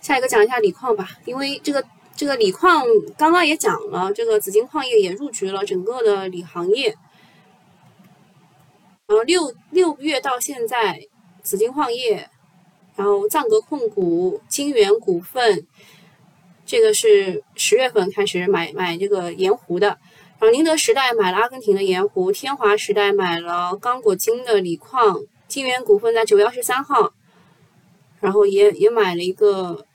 [0.00, 1.84] 下一个讲一下锂矿吧，因为这个
[2.16, 2.84] 这个锂矿
[3.18, 6.96] 刚刚也讲了，这个紫金矿业也入局了整个的锂行业。
[9.06, 10.98] 然后六六月到现在，
[11.42, 12.30] 紫金矿业，
[12.96, 15.66] 然后藏格控股、金源股份，
[16.64, 19.98] 这个是十月份开始买买这个盐湖的。
[20.40, 27.12] 然后宁德时代买了阿根廷的盐湖，天华时代买了刚果金的锂矿，金源股份在九月二十三号，
[28.20, 29.86] 然后也也买了一个，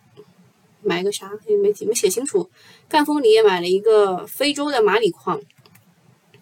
[0.81, 1.29] 买一个啥？
[1.45, 2.49] 没没没写清楚。
[2.87, 5.39] 赣锋锂也买了一个非洲的马锂矿。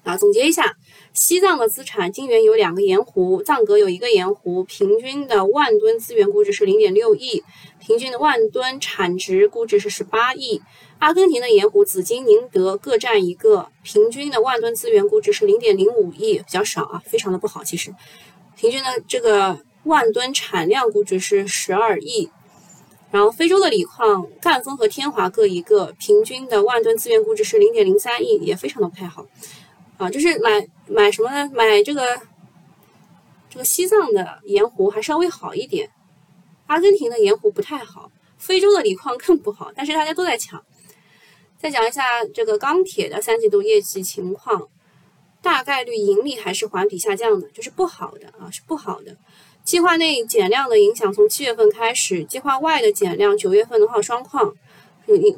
[0.03, 0.77] 啊，总结一下，
[1.11, 7.43] 西藏的资产，金源有两个盐湖，藏格有一个盐湖，平均的万吨资源估值是零点六亿，
[7.81, 10.61] 平均的万吨产值估值是十八亿。
[10.99, 17.63] 阿根廷的盐湖，紫金、宁德各占一个，平均的万吨资源估值是零点零五亿，比较少啊，非常的不好。
[17.63, 17.93] 其实，
[18.55, 22.29] 平均的这个万吨产量估值是十二亿。
[23.09, 29.25] 然后非洲的锂矿，赣锋和天华各一个，平均的万吨资源估值是零点零三亿，也非常的不太好。
[29.97, 31.49] 啊，就是买买什么呢？
[31.53, 32.19] 买这个
[33.49, 35.89] 这个西藏的盐湖还稍微好一点，
[36.65, 39.71] 阿根廷的盐湖不太好，非洲的锂矿更不好。
[39.73, 40.61] 但是大家都在抢。
[41.59, 44.67] 再讲一下这个钢铁的三季度业绩情况，
[45.41, 49.17] 大概率盈利还是环比下降的，就是不好的啊，是不好的。
[49.63, 54.53] 计划内减量的影响从七月份开始，计划外的减量，九月份能耗双矿，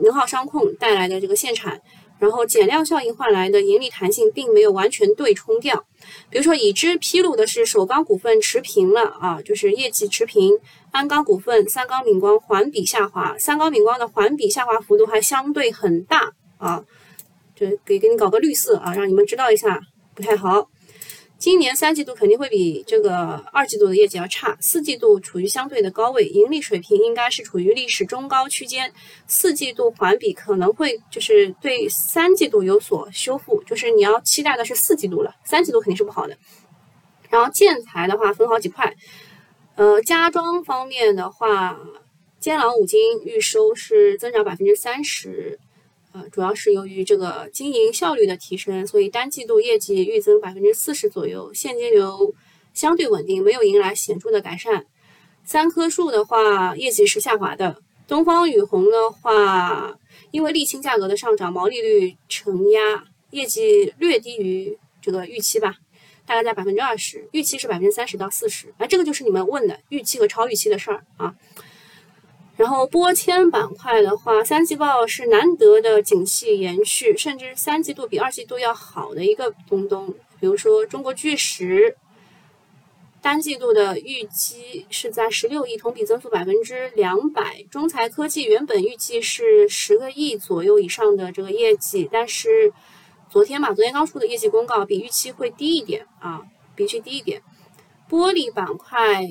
[0.01, 1.81] 能耗双控带来的这个限产。
[2.19, 5.85] 然后减量效应换来的盈利弹性并没有完全对冲掉，
[6.29, 10.51] 比如说已知披露的是首钢股份持平了啊，就是业绩持平；
[10.91, 16.83] 鞍钢股份、三钢敏光环比下滑，三钢敏光的环比下滑幅度还相对很大啊，
[17.55, 19.79] 就给给你搞个绿色啊，让你们知道一下
[20.13, 20.69] 不太好。
[21.39, 28.91] 今年三季度肯定会比这个二季度的业绩要差，四季度处于相对的高位，盈利水平应该是处于历史中高区间。
[29.25, 36.37] 四季度环比可能会就是对三季度有所修复，就是你要期待的是四季度了，三季度肯定是不好的。
[37.29, 38.93] 然后建材的话分好几块，
[39.75, 41.79] 呃，家装方面的话，
[42.37, 45.57] 坚朗五金预收是增长百分之三十。
[46.11, 52.33] 呃，主要是由于这个经营效率的提升，所以单季度业绩预增百分之四十左右，现金流
[52.73, 54.85] 相对稳定，没有迎来显著的改善。
[55.43, 57.81] 三棵树的话，业绩是下滑的。
[58.07, 59.95] 东方雨虹的话，
[60.31, 65.75] 因为沥青价格的上涨，毛利率承压，业绩略低于这个预期吧，
[66.25, 68.73] 大概在百分之二十，预期是百分之三十到四十。
[68.79, 71.35] 哎，这个就是你们问的预期和超预期的事儿啊。
[72.59, 80.13] 然后玻纤板块的话，三季报是难得的景气延续，甚至三季度比二季度要好的一个东东。
[80.41, 81.95] 比如说中国巨石，
[83.21, 87.63] 单季度的预期是在十六亿，同比增速百分之两百。
[87.71, 92.73] 中材科技原本预计是十个亿左右以上的这个业绩，但是
[93.29, 96.41] 昨天嘛，昨天刚出的业绩公告比预期会低一点啊，
[96.75, 97.41] 比预期低一点。
[98.09, 99.25] 玻璃板块。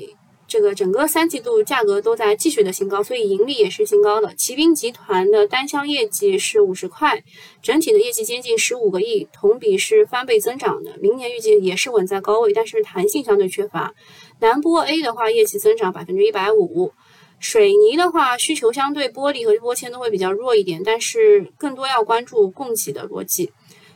[0.48, 4.34] 这个整个三季度价格都在继续的新高，所以盈利也是新高的。
[4.34, 7.22] 骑兵集团的单箱业绩是五十块，
[7.60, 10.96] 整体的业绩接近十五个亿，同比是翻倍增长的。
[11.02, 13.94] 明年预计也是稳在高位，但是弹性相对缺乏。
[14.40, 16.92] 南玻 A 的话，业绩增长百分之一百五。
[17.38, 23.52] 水泥的话，需求相对玻璃和玻纤都会比较弱一点，但是更多要关注供给的逻辑。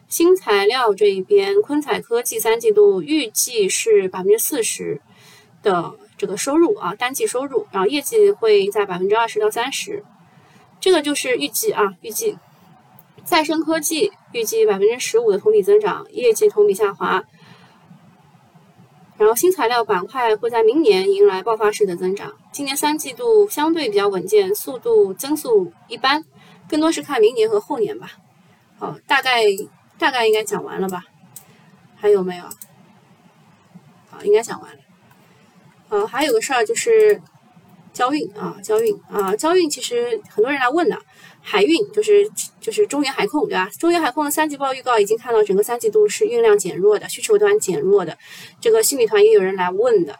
[0.06, 5.00] 新材料这一边，昆彩科技三季度预计是百分之四十
[5.62, 5.94] 的。
[6.22, 10.04] 这个收入啊，单季收入，然后业绩会在百分之二十到三十，
[10.78, 12.38] 这个就是预计啊，预计。
[13.24, 17.24] 再生科技预计百分之十五的同比增长，业绩同比下滑。
[19.16, 26.24] 然后新材料板块会在明年迎来爆发式的增长，今年三季度相对比较稳健，速度增速一般，
[26.68, 28.12] 更多是看明年和后年吧。
[28.78, 29.42] 好，大概
[29.98, 31.02] 大概应该讲完了吧？
[31.96, 32.44] 还有没有？
[34.08, 34.81] 好，应该讲完了。
[35.92, 37.20] 呃，还有个事儿就是
[37.92, 40.98] 交运啊，交运啊，交运其实很多人来问的，
[41.42, 42.26] 海运就是
[42.62, 43.68] 就是中原海控对吧？
[43.78, 48.16] 中原海控的三季报预告已经看到整个三季度是运量减弱的，需求端减弱的，
[48.58, 50.18] 这个新米团也有人来问的，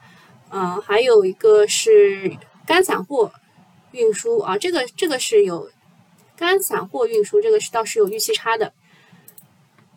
[0.50, 2.30] 嗯，还有一个是
[2.66, 3.32] 干散货
[3.92, 5.70] 运输啊，这个这个是有
[6.36, 8.74] 干散货运输，这个是倒是有预期差的，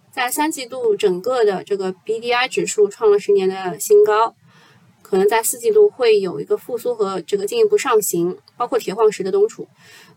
[0.09, 4.35] 在三季度整个的这个 BDI 指数创了十年的新高。
[5.07, 9.67] 可能在四季度会有一个复苏和这个进一步上行，包括铁矿石的东储。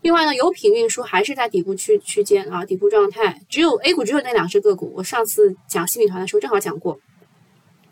[0.01, 3.39] 另外呢，油品运输还是在底部区区间啊，底部状态。
[3.47, 6.99] 只有 A 股只有那两只个股，我上次讲新米团的时候正好讲过。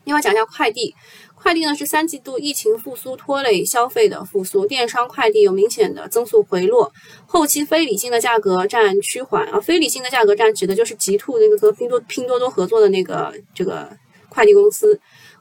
[0.06, 0.96] 另外讲一下快递，
[1.36, 6.92] 快递呢是三季度疫情复苏拖累消费的复苏，电商快递有明显的增速回落，
[7.28, 13.88] 后期非理性的价格战趋缓啊，非理性的价格战指的就是极兔那个和拼多拼多多合作的那个这个
[14.30, 15.00] 快递公司，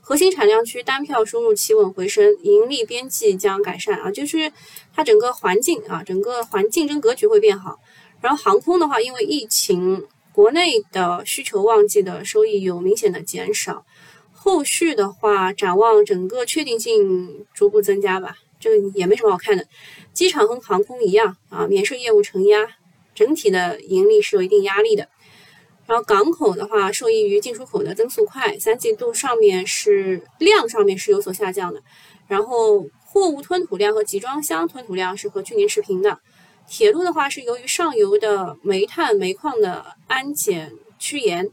[0.09, 4.53] 核心产量区单票收入企稳回升，盈利边际将改善啊，就是
[4.95, 7.81] 它整个环境啊，整个环竞争格局会变好。
[8.21, 13.85] 然后航空的话，因为疫情，国内的需求旺季的收益有明显的减少。
[14.33, 19.67] 后续的话，展望整个确定性逐步增加吧，这个也没什么好看的。
[20.13, 22.65] 机场和航空一样啊，免税业务承压，
[23.13, 25.09] 整体的盈利是有一定压力的。
[25.87, 31.81] 然后港口的话，受益于进出口的增速快，三季度上面是量上面是有所下降的。
[32.27, 36.19] 然后货物吞吐量和集装箱吞吐量是和去年持平的。
[36.69, 41.49] 铁路的话，是由于上游的煤炭、煤矿的安检趋严，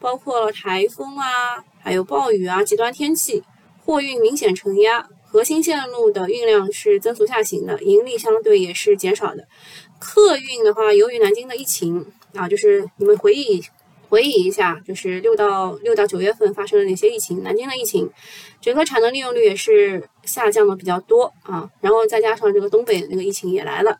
[0.00, 1.62] 包括了台风啊。
[1.80, 3.42] 还有暴雨啊，极端天气，
[3.84, 9.46] 货运明显承压，核心线路的运量是增速下行的，盈利相对也是减少的。
[9.98, 12.06] 客运的话，由于南京的疫情
[12.38, 13.60] 啊，就是你们回忆
[14.08, 17.42] 回忆一下，就是六到六到九月份发生了哪些疫情？
[17.42, 18.08] 南京的疫情，
[18.60, 23.98] 整个产能利用率也是下降的比较多啊，然后再加上这个东北那个疫情也来了。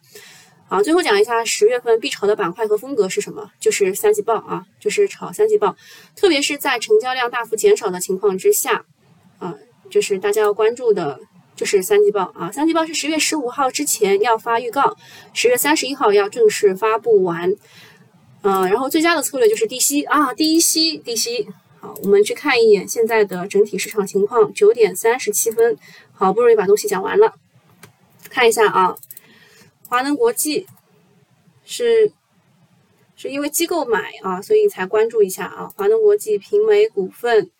[0.68, 3.50] 好，最后讲一下十月份必炒的板块和风格是什么？
[3.58, 5.74] 就是三季报啊，就是炒三季报，
[6.14, 8.84] 特别是在成交量大幅减少的情况之下，
[9.38, 9.54] 啊，
[9.90, 11.18] 就是大家要关注的，
[11.56, 12.52] 就是三季报啊。
[12.52, 14.94] 三季报是十月十五号之前要发预告，
[15.32, 17.54] 十月三十一号要正式发布完，
[18.42, 21.48] 嗯，然后最佳的策略就是低吸啊，低吸低吸。
[21.80, 25.76] 好，我们去看一眼现在的整体市场情况，九点三十七分，
[26.12, 27.34] 好不容易把东西讲完了，
[28.28, 28.96] 看一下啊。
[29.88, 30.66] 华能国际
[31.64, 32.12] 是
[33.16, 35.70] 是因为机构买啊，所以才关注一下啊。
[35.76, 37.50] 华能国际、平煤股份，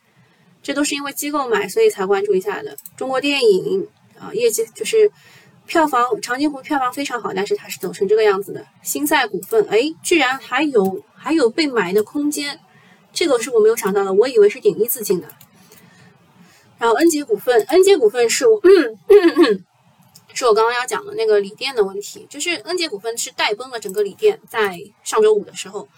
[0.62, 2.76] 这都是因为机构买，所以才关注一下的。
[2.97, 5.11] 中国电影啊，业绩就是
[5.69, 8.66] 票房，长津湖票房非常好，但是它是走成这个样子的。
[8.83, 12.59] 新赛股份，哎，居然还有还有被买的空间，
[13.12, 15.29] 这个是我没有想到的，我以为是顶一次进的。
[16.79, 18.61] 然后恩杰股份，恩杰股份是我。
[20.35, 25.89] 是我刚刚要讲的那个锂电的问题，就是恩杰股份是带崩了整个锂电，在上周五的时候，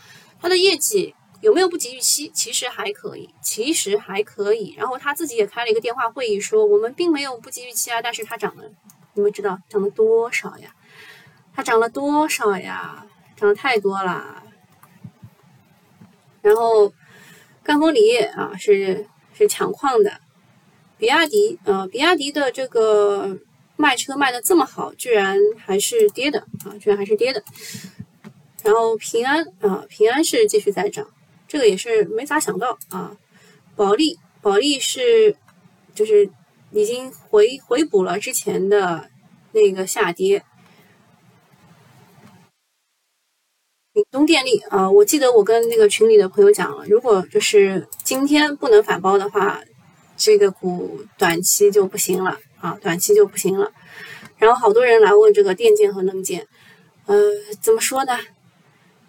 [0.41, 2.31] 它的业绩有没有不及预期？
[2.33, 4.75] 其实还可以，其实还可以。
[4.79, 8.64] 然后他自己也开了一个电话会议，说我们并没有不及预期啊，但是它涨了，
[9.14, 10.74] 你们知道涨了多少呀？
[11.54, 13.06] 它涨了多少呀？
[13.36, 14.42] 涨了太多了。
[16.42, 16.92] 然后
[17.62, 20.20] 赣锋锂业啊是是抢矿的，
[20.98, 23.38] 比亚迪呃比亚迪的这个。
[23.76, 26.76] 卖车卖的这么好，居然还是跌的啊！
[26.78, 27.42] 居然还是跌的。
[28.62, 31.08] 然后平安啊，平安是继续在涨，
[31.48, 33.16] 这个也是没咋想到啊。
[33.74, 35.34] 保利，保利是
[35.94, 36.30] 就是
[36.73, 39.11] 已经回回补了之前的
[39.53, 40.45] 那个下跌。
[43.93, 49.61] 闽东电力啊，我记得我跟那个群里的朋友讲了，如果就是今天不能反包的话，
[50.16, 52.39] 这个股短期就不行了。
[52.61, 53.73] 啊，短期就不行了。
[54.37, 56.47] 然后好多人来问这个电建和能建，
[57.07, 57.16] 呃，
[57.62, 58.18] 怎么说呢？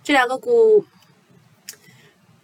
[0.03, 0.85] 这两个股，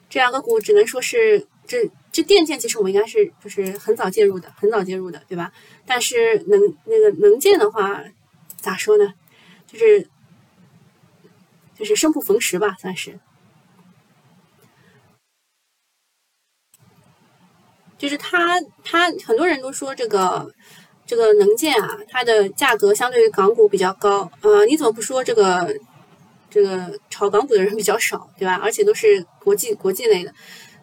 [0.09, 5.53] 这两个股只能说是这这电建，其实我们应该是就是很早介入的，很早介入的，对吧？
[5.85, 8.03] 但是能那个能建的话，
[8.55, 9.13] 咋说呢？
[9.67, 10.09] 就是
[11.75, 13.19] 就是生不逢时吧，算是。
[17.99, 20.51] 就是他他很多人都说这个。
[21.09, 25.73] 这个能建啊，它的价格相对于港股比较高，呃，你怎么不说这个
[26.49, 28.59] 这个炒港股的人比较少，对吧？
[28.61, 30.33] 而且都是国际国际类的，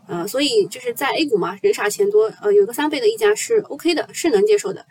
[0.07, 4.86] 呃，所以就是在 A 股嘛，人傻钱多，呃，有个三倍的溢价是 OK 的，是能接受的。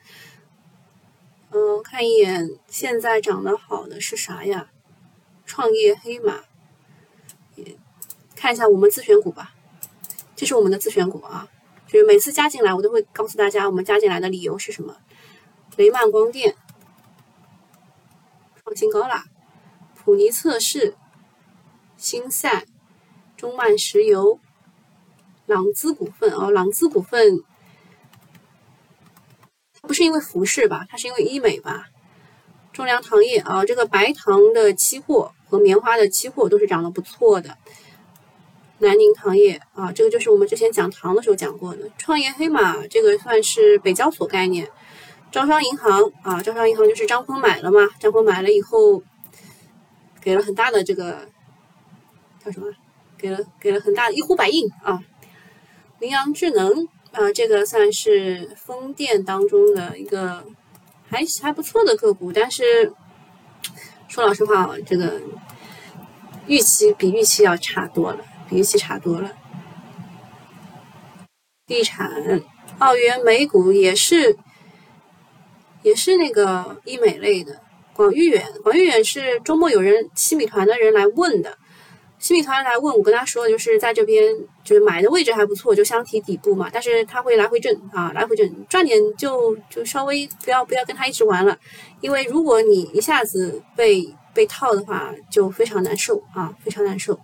[1.51, 4.69] 嗯，看一眼现在涨得好的是啥呀？
[5.45, 6.45] 创业黑马，
[8.35, 9.53] 看一下我们自选股吧，
[10.35, 11.47] 这是我们的自选股啊，
[11.85, 14.97] 就是每次加进来，我都会告诉大家我们加进来的理由是什么。
[15.75, 16.55] 雷曼光电
[18.63, 19.25] 创新高啦，
[19.93, 20.95] 普尼测试、
[21.97, 22.65] 新赛、
[23.37, 24.39] 中曼石油、
[25.45, 27.43] 朗姿股份哦，朗姿股份
[29.81, 30.85] 不是因为服饰吧？
[30.89, 31.87] 它是因为医美吧？
[32.71, 37.57] 中粮糖业啊，这个白糖的期货和棉花的期货都是涨得不错的。
[38.79, 41.89] 南宁糖业啊，这个就是我们之前讲糖的时候讲过的。
[41.97, 44.69] 创业黑马这个算是北交所概念。
[45.31, 49.03] 招商银行啊，招商银行就是张峰买了嘛，张峰买了以后，
[50.21, 51.27] 给了很大的这个
[52.43, 52.67] 叫什么？
[53.17, 55.01] 给了给了很大的一呼百应啊。
[56.03, 60.43] 羚羊智能啊，这个算是风电当中的一个
[61.09, 62.91] 还还不错的个股，但是
[64.09, 65.21] 说老实话，这个
[66.45, 69.31] 预期比预期要差多了，比预期差多了。
[71.65, 72.11] 地产，
[72.79, 74.35] 澳元美股也是，
[75.83, 77.61] 也是那个医美类的。
[77.93, 81.57] 广誉远，广誉远是周末有人西米团的人来问的。
[82.19, 84.33] 新米团来问我，跟他说就是在这边，
[84.63, 86.69] 就是买的位置还不错，就箱体底部嘛。
[86.71, 91.57] 但是它会来回震啊，来回震，赚点就就稍微不要不要跟它一直玩了，
[92.01, 97.19] 因为如果你一下子被被套的话，就非常难受啊，非常难受。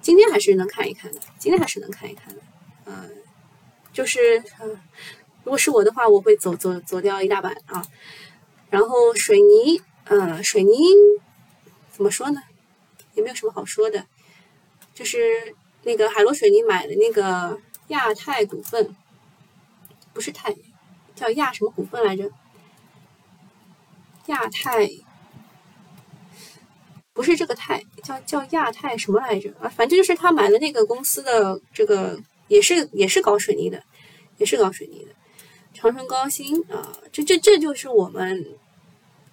[0.00, 2.40] 今天还是能看一看的，今天还是能看一看的，
[2.84, 3.08] 呃，
[3.92, 4.42] 就是
[5.44, 7.82] 如果是我的话，我会走走走掉一大半啊。
[8.70, 10.72] 然后水泥，呃，水泥
[11.90, 12.40] 怎么说呢？
[13.14, 14.06] 也没有什么好说的。
[14.94, 15.54] 就是
[15.84, 17.58] 那个海螺水泥买的那个
[17.88, 18.94] 亚太股份，
[20.12, 20.54] 不是太，
[21.14, 22.30] 叫亚什么股份来着？
[24.26, 24.88] 亚太
[27.12, 29.52] 不是这个泰，叫叫亚太什么来着？
[29.60, 32.18] 啊，反正就是他买的那个公司的这个
[32.48, 33.82] 也是也是搞水泥的，
[34.38, 35.12] 也是搞水泥的。
[35.74, 38.46] 长城高新啊，这这这就是我们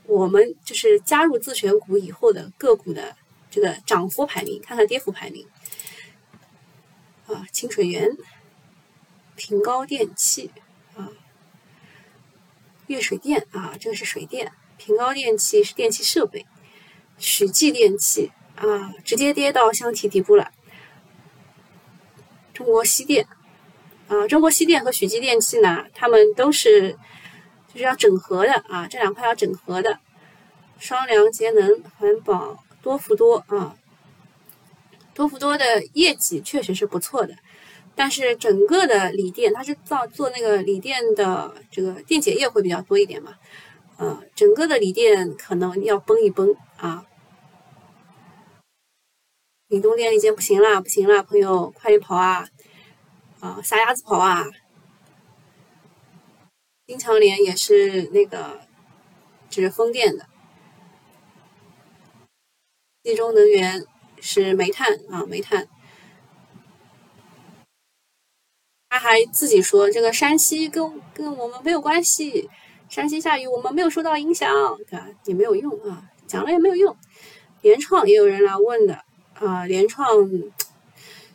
[0.08, 3.16] 我们就是加入自选股以后的个股的。
[3.52, 5.44] 这个涨幅排名，看看跌幅排名。
[7.30, 8.18] 啊，清水源、
[9.36, 10.52] 平高电器
[10.96, 11.10] 啊，
[12.88, 14.52] 粤水电啊，这个是水电。
[14.78, 16.46] 平高电器是电气设备。
[17.18, 20.52] 许继电器啊，直接跌到箱体底部了。
[22.54, 23.28] 中国西电
[24.08, 26.94] 啊，中国西电和许继电器呢，他们都是
[27.68, 30.00] 就是要整合的啊，这两块要整合的。
[30.80, 32.64] 双良节能环保。
[32.82, 33.76] 多福多啊，
[35.20, 37.36] 多福多的业绩确实是不错的，
[37.94, 43.36] 但是整个的锂电，它是造做那个锂电的这个电解液会比较多一点嘛，
[43.98, 47.06] 呃，整个的锂电可能要崩一崩啊。
[49.68, 52.48] 闽东电力今天不行了，不行了，朋友快点跑啊，
[53.42, 54.46] 啊，撒丫子跑啊！
[56.88, 58.62] 金强联也是那个，
[59.50, 60.26] 就是风电的。
[63.04, 63.86] 集中能源
[64.22, 65.68] 是煤炭啊，煤炭。
[68.90, 72.50] 他还自己说，这个山西跟跟我们没有关系，
[72.90, 74.50] 山西下雨我们没有受到影响，
[74.88, 75.08] 对吧？
[75.26, 76.96] 也没有用啊，讲了也没有用。
[77.62, 79.04] 联创也有人来问的
[79.36, 80.08] 啊，联创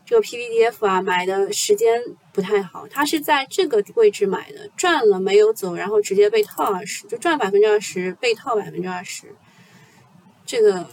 [0.05, 9.35] 这个 PVDF 啊，买的时间不太好，他是在这个位置买的，赚了没有走，然后直接被套二十，就赚百分之二十，被套百分之二十，
[10.45, 10.89] 这个。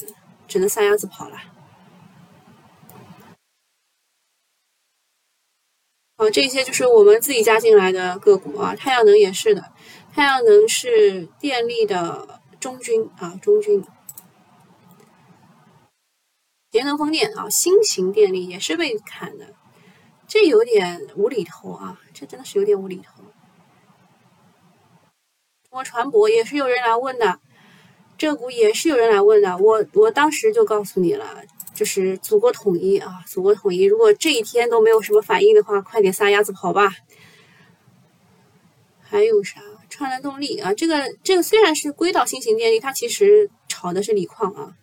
[0.48, 1.38] 只能撒丫子跑了。
[6.22, 8.76] 好，这些就是我们自己加进来的个股啊。
[8.76, 9.74] 太阳能也是的，
[10.14, 13.84] 太阳能是电力的中军啊，中军。
[16.70, 19.56] 节能风电啊，新型电力也是被砍的，
[20.28, 23.24] 这有点无厘头啊，这真的是有点无厘头。
[25.64, 27.40] 中国船舶也是有人来问的。
[28.16, 31.44] 这股也是有人来问的，我我当时就告诉你了，
[31.82, 33.82] 就是祖国统一啊，祖国统一。
[33.82, 36.94] 如果这一天都没有什么反应的话，快点撒丫子跑吧。
[39.00, 39.60] 还有啥？
[39.90, 44.76] 川能动力啊，这个这个虽然是归到新型电力，它其实炒的是锂矿啊，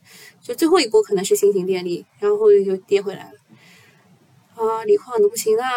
[0.42, 3.38] 就最后一波可能是新型电力，然后又跌回来了。
[4.56, 5.68] 啊，锂矿都不行啊。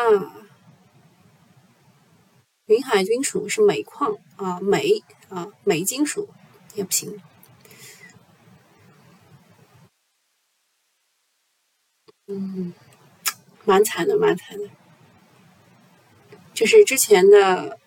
[2.65, 6.27] 云海金属是镁矿啊，镁啊，镁金属
[6.73, 7.21] 也不行。
[12.33, 12.73] 嗯，
[13.65, 14.69] 蛮惨的，蛮惨的。
[16.53, 17.77] 就是之前的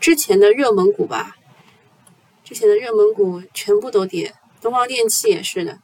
[0.00, 1.36] 之前的热门股吧，
[2.42, 4.34] 之前的热门股全部都跌。
[4.60, 5.78] 东方电气也是的，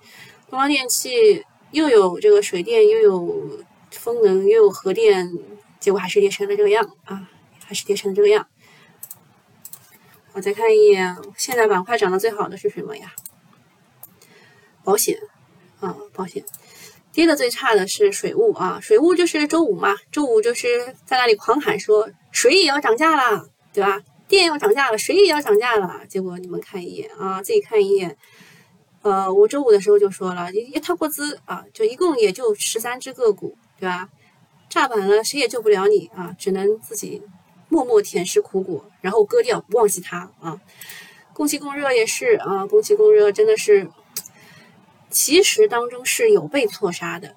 [0.50, 3.60] 东方电气又有这个水电，又有
[3.92, 5.32] 风能，又有核电，
[5.78, 7.28] 结果还是跌成了这个样啊，
[7.64, 8.48] 还是跌成了这个样。
[10.32, 13.12] 我再看一眼，现在板块涨得最好的是什么呀？
[14.82, 15.20] 保险
[15.80, 16.44] 啊，保险。
[17.18, 24.00] 跌的最差的是水务啊，水务就是周五嘛，周五就是在那里狂喊说水也要涨价了，对吧？
[24.28, 26.02] 电要涨价了，水也要涨价了。
[26.08, 28.16] 结果你们看一眼啊，自己看一眼。
[29.02, 34.08] 呃，我周五的时候就说了，一套过资啊，就一共也就十三只个股，对吧？
[34.68, 37.20] 炸板了，谁也救不了你啊，只能自己
[37.68, 40.60] 默默舔舐苦果，然后割掉，忘记它啊。
[41.32, 43.90] 供气供热也是啊，供气供热真的是，
[45.10, 47.34] 其实当中是有被错杀的，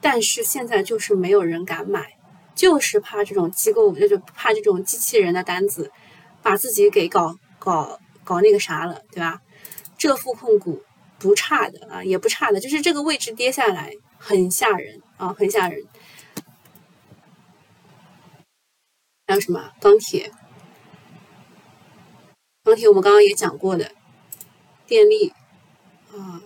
[0.00, 2.14] 但是现在就是没有人敢买，
[2.54, 5.90] 就是怕这种机构，就是怕这种机器人的单子
[6.42, 9.40] 把自己给搞搞搞那个啥了，对吧？
[9.98, 10.82] 浙富控股
[11.18, 15.82] 不差的啊，也不差的，就是这个位置跌下来很吓人啊，很吓人。
[19.26, 20.32] 还有什么钢铁？
[22.64, 23.92] 钢铁我们刚刚也讲过的，
[24.86, 25.32] 电力
[26.12, 26.40] 啊，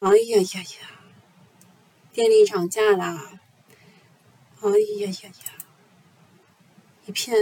[0.00, 1.00] 哎呀呀呀，
[2.12, 3.40] 电力涨价啦！
[4.60, 5.52] 哎呀呀呀，
[7.04, 7.36] 一片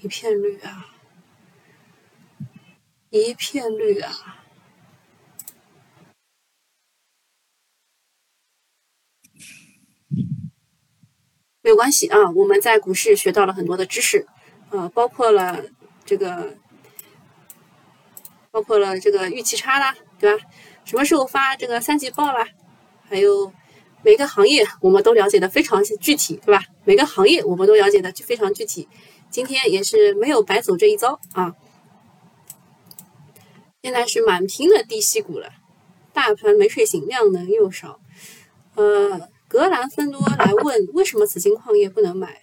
[0.00, 0.94] 一片绿啊，
[3.10, 4.44] 一片绿啊！
[11.62, 14.24] 没有关系啊，我们在股市学到了很多的知识，
[14.70, 15.64] 呃，包括了
[16.04, 16.56] 这个，
[18.52, 20.44] 包括了这个预期差啦，对吧？
[20.88, 22.48] 什么时候发这个三季报啦？
[23.06, 23.52] 还有
[24.02, 26.62] 每个行业我们都了解的非常具体，对吧？
[26.84, 28.88] 每个行业我们都了解的就非常具体。
[29.28, 31.54] 今天也是没有白走这一遭啊！
[33.82, 35.50] 现在是满屏的低息股了，
[36.14, 38.00] 大盘没睡醒，量能又少，
[38.74, 39.28] 呃。
[39.46, 42.42] 格兰芬多来问为什么紫金矿业不能买？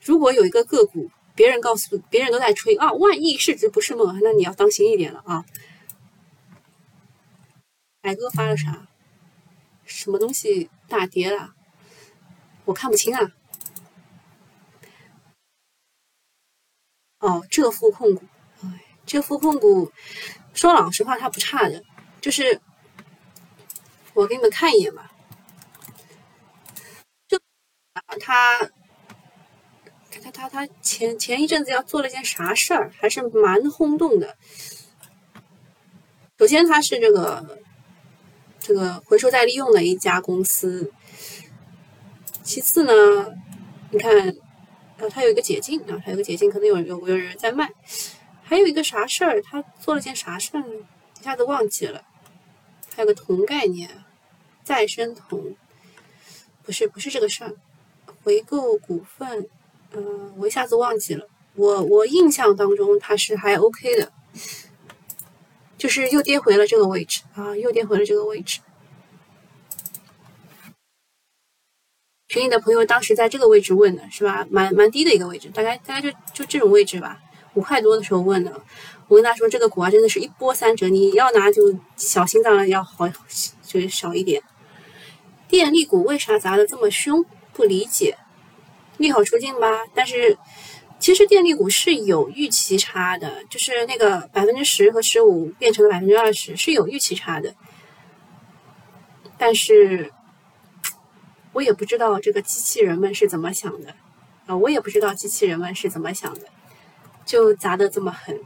[0.00, 5.46] 如果有一个个股，别人告诉别人都在吹啊，万亿市值不是梦，那你要当心一点了啊。
[8.02, 8.88] 海哥发了啥？
[9.84, 11.54] 什么东西大跌了？
[12.64, 13.30] 我看不清啊。
[17.20, 18.24] 哦，浙富控股，
[18.64, 19.92] 哎，浙富控股，
[20.52, 21.84] 说老实话，它不差的，
[22.20, 22.60] 就是
[24.14, 25.12] 我给你们看一眼吧。
[28.20, 28.58] 他，
[30.10, 34.36] 他他他前前一阵子要做了件啥事儿，还是蛮轰动的。
[36.38, 37.60] 首先，它是这个
[38.62, 40.92] 这个回收再利用的一家公司。
[42.44, 42.92] 其次呢，
[43.90, 44.34] 你看，
[44.98, 47.68] 呃，它有一个解禁啊，它有个解禁，可能有有有人在卖。
[48.44, 49.42] 还有一个啥事儿？
[49.42, 50.86] 他做了件啥事儿呢？
[51.20, 52.02] 一下子忘记了。
[52.94, 53.88] 还有个铜概念，
[54.62, 55.56] 再生铜，
[56.62, 57.54] 不是不是这个事儿。
[58.22, 59.48] 回购股份，
[59.92, 61.26] 嗯，我一下子忘记了。
[61.54, 64.12] 我我印象当中它是还 OK 的，
[65.82, 68.60] 就是又跌回了这个位置啊，又跌回了这个位置。
[72.28, 74.46] 群里的朋友当时在这个位置问的是吧？
[74.48, 77.18] 蛮蛮低的一个位置，大概大概就就这种位置吧，
[77.54, 78.62] 五块多的时候问的。
[79.08, 83.08] 我跟他说这个股啊，真的是一波三折，你要拿就小心脏要好，
[83.66, 84.40] 就少一点。
[85.48, 87.26] 电力股为啥砸的这么凶？
[87.52, 88.16] 不理解，
[88.98, 89.66] 利好出尽吧？
[89.96, 90.38] 但是
[91.02, 97.56] 其实电力股是有预期差的，就是那个百分之十和十五变成了百分之二十，是有预期差的。
[99.36, 100.12] 但是
[101.52, 103.96] 我也不知道这个机器人们是怎么想的
[104.46, 106.42] 啊，我也不知道机器人们是怎么想的，
[107.26, 108.40] 就砸的这么狠。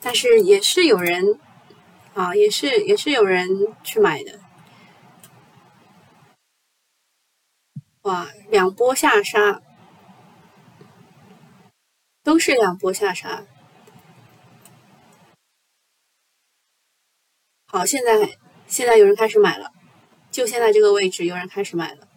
[0.00, 1.40] 但是也是有人
[2.14, 3.48] 啊，也是也是有人
[3.82, 4.38] 去买的。
[8.02, 9.60] 哇，两波下杀，
[12.26, 13.44] 都是两波下杀。
[17.68, 19.70] 好，现在现在有人开始买了，
[20.32, 22.08] 就现在这个位置有人开始买了。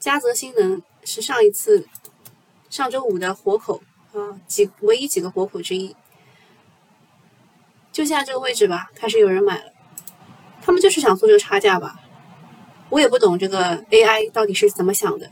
[0.00, 1.86] 嘉泽新能是上一次
[2.68, 3.80] 上周五的活口
[4.12, 5.94] 啊，几唯一几个活口之一，
[7.92, 9.72] 就现在这个位置吧，开始有人买了，
[10.60, 12.00] 他们就是想做这个差价吧。
[12.88, 15.30] 我也不懂这个 AI 到底是怎么想的，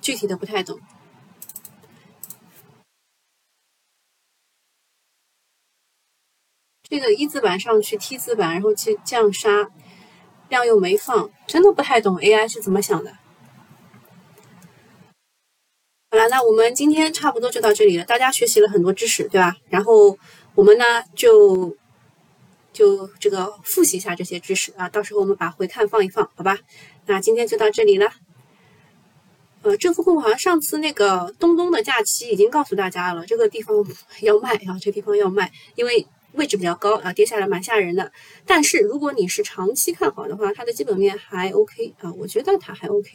[0.00, 0.80] 具体的不太懂。
[6.88, 9.68] 这个一字板上去 T 字板，然后去降杀，
[10.48, 13.12] 量又没放，真的不太懂 AI 是怎么想的。
[16.10, 19.56] 好了，那我们今天差不多就到这里了，大家学习了很多知识，对吧？
[19.68, 20.18] 然后
[20.54, 20.84] 我们呢
[21.14, 21.76] 就。
[22.72, 26.58] 就这个复习一下这些知识啊，到时候我们把回看放一放，好吧？
[27.06, 28.12] 那今天就到这里了。
[29.62, 33.74] 呃，政府控好像上次那个东东的假期已经告诉大家了，这个地方
[34.20, 36.06] 要卖啊，这地方要卖，因为
[36.36, 38.12] 位置比较高啊，跌下来蛮吓人的。
[38.46, 43.10] 但是如果你是长期看好的话，它的基本面还 OK 啊，我觉得它还 OK。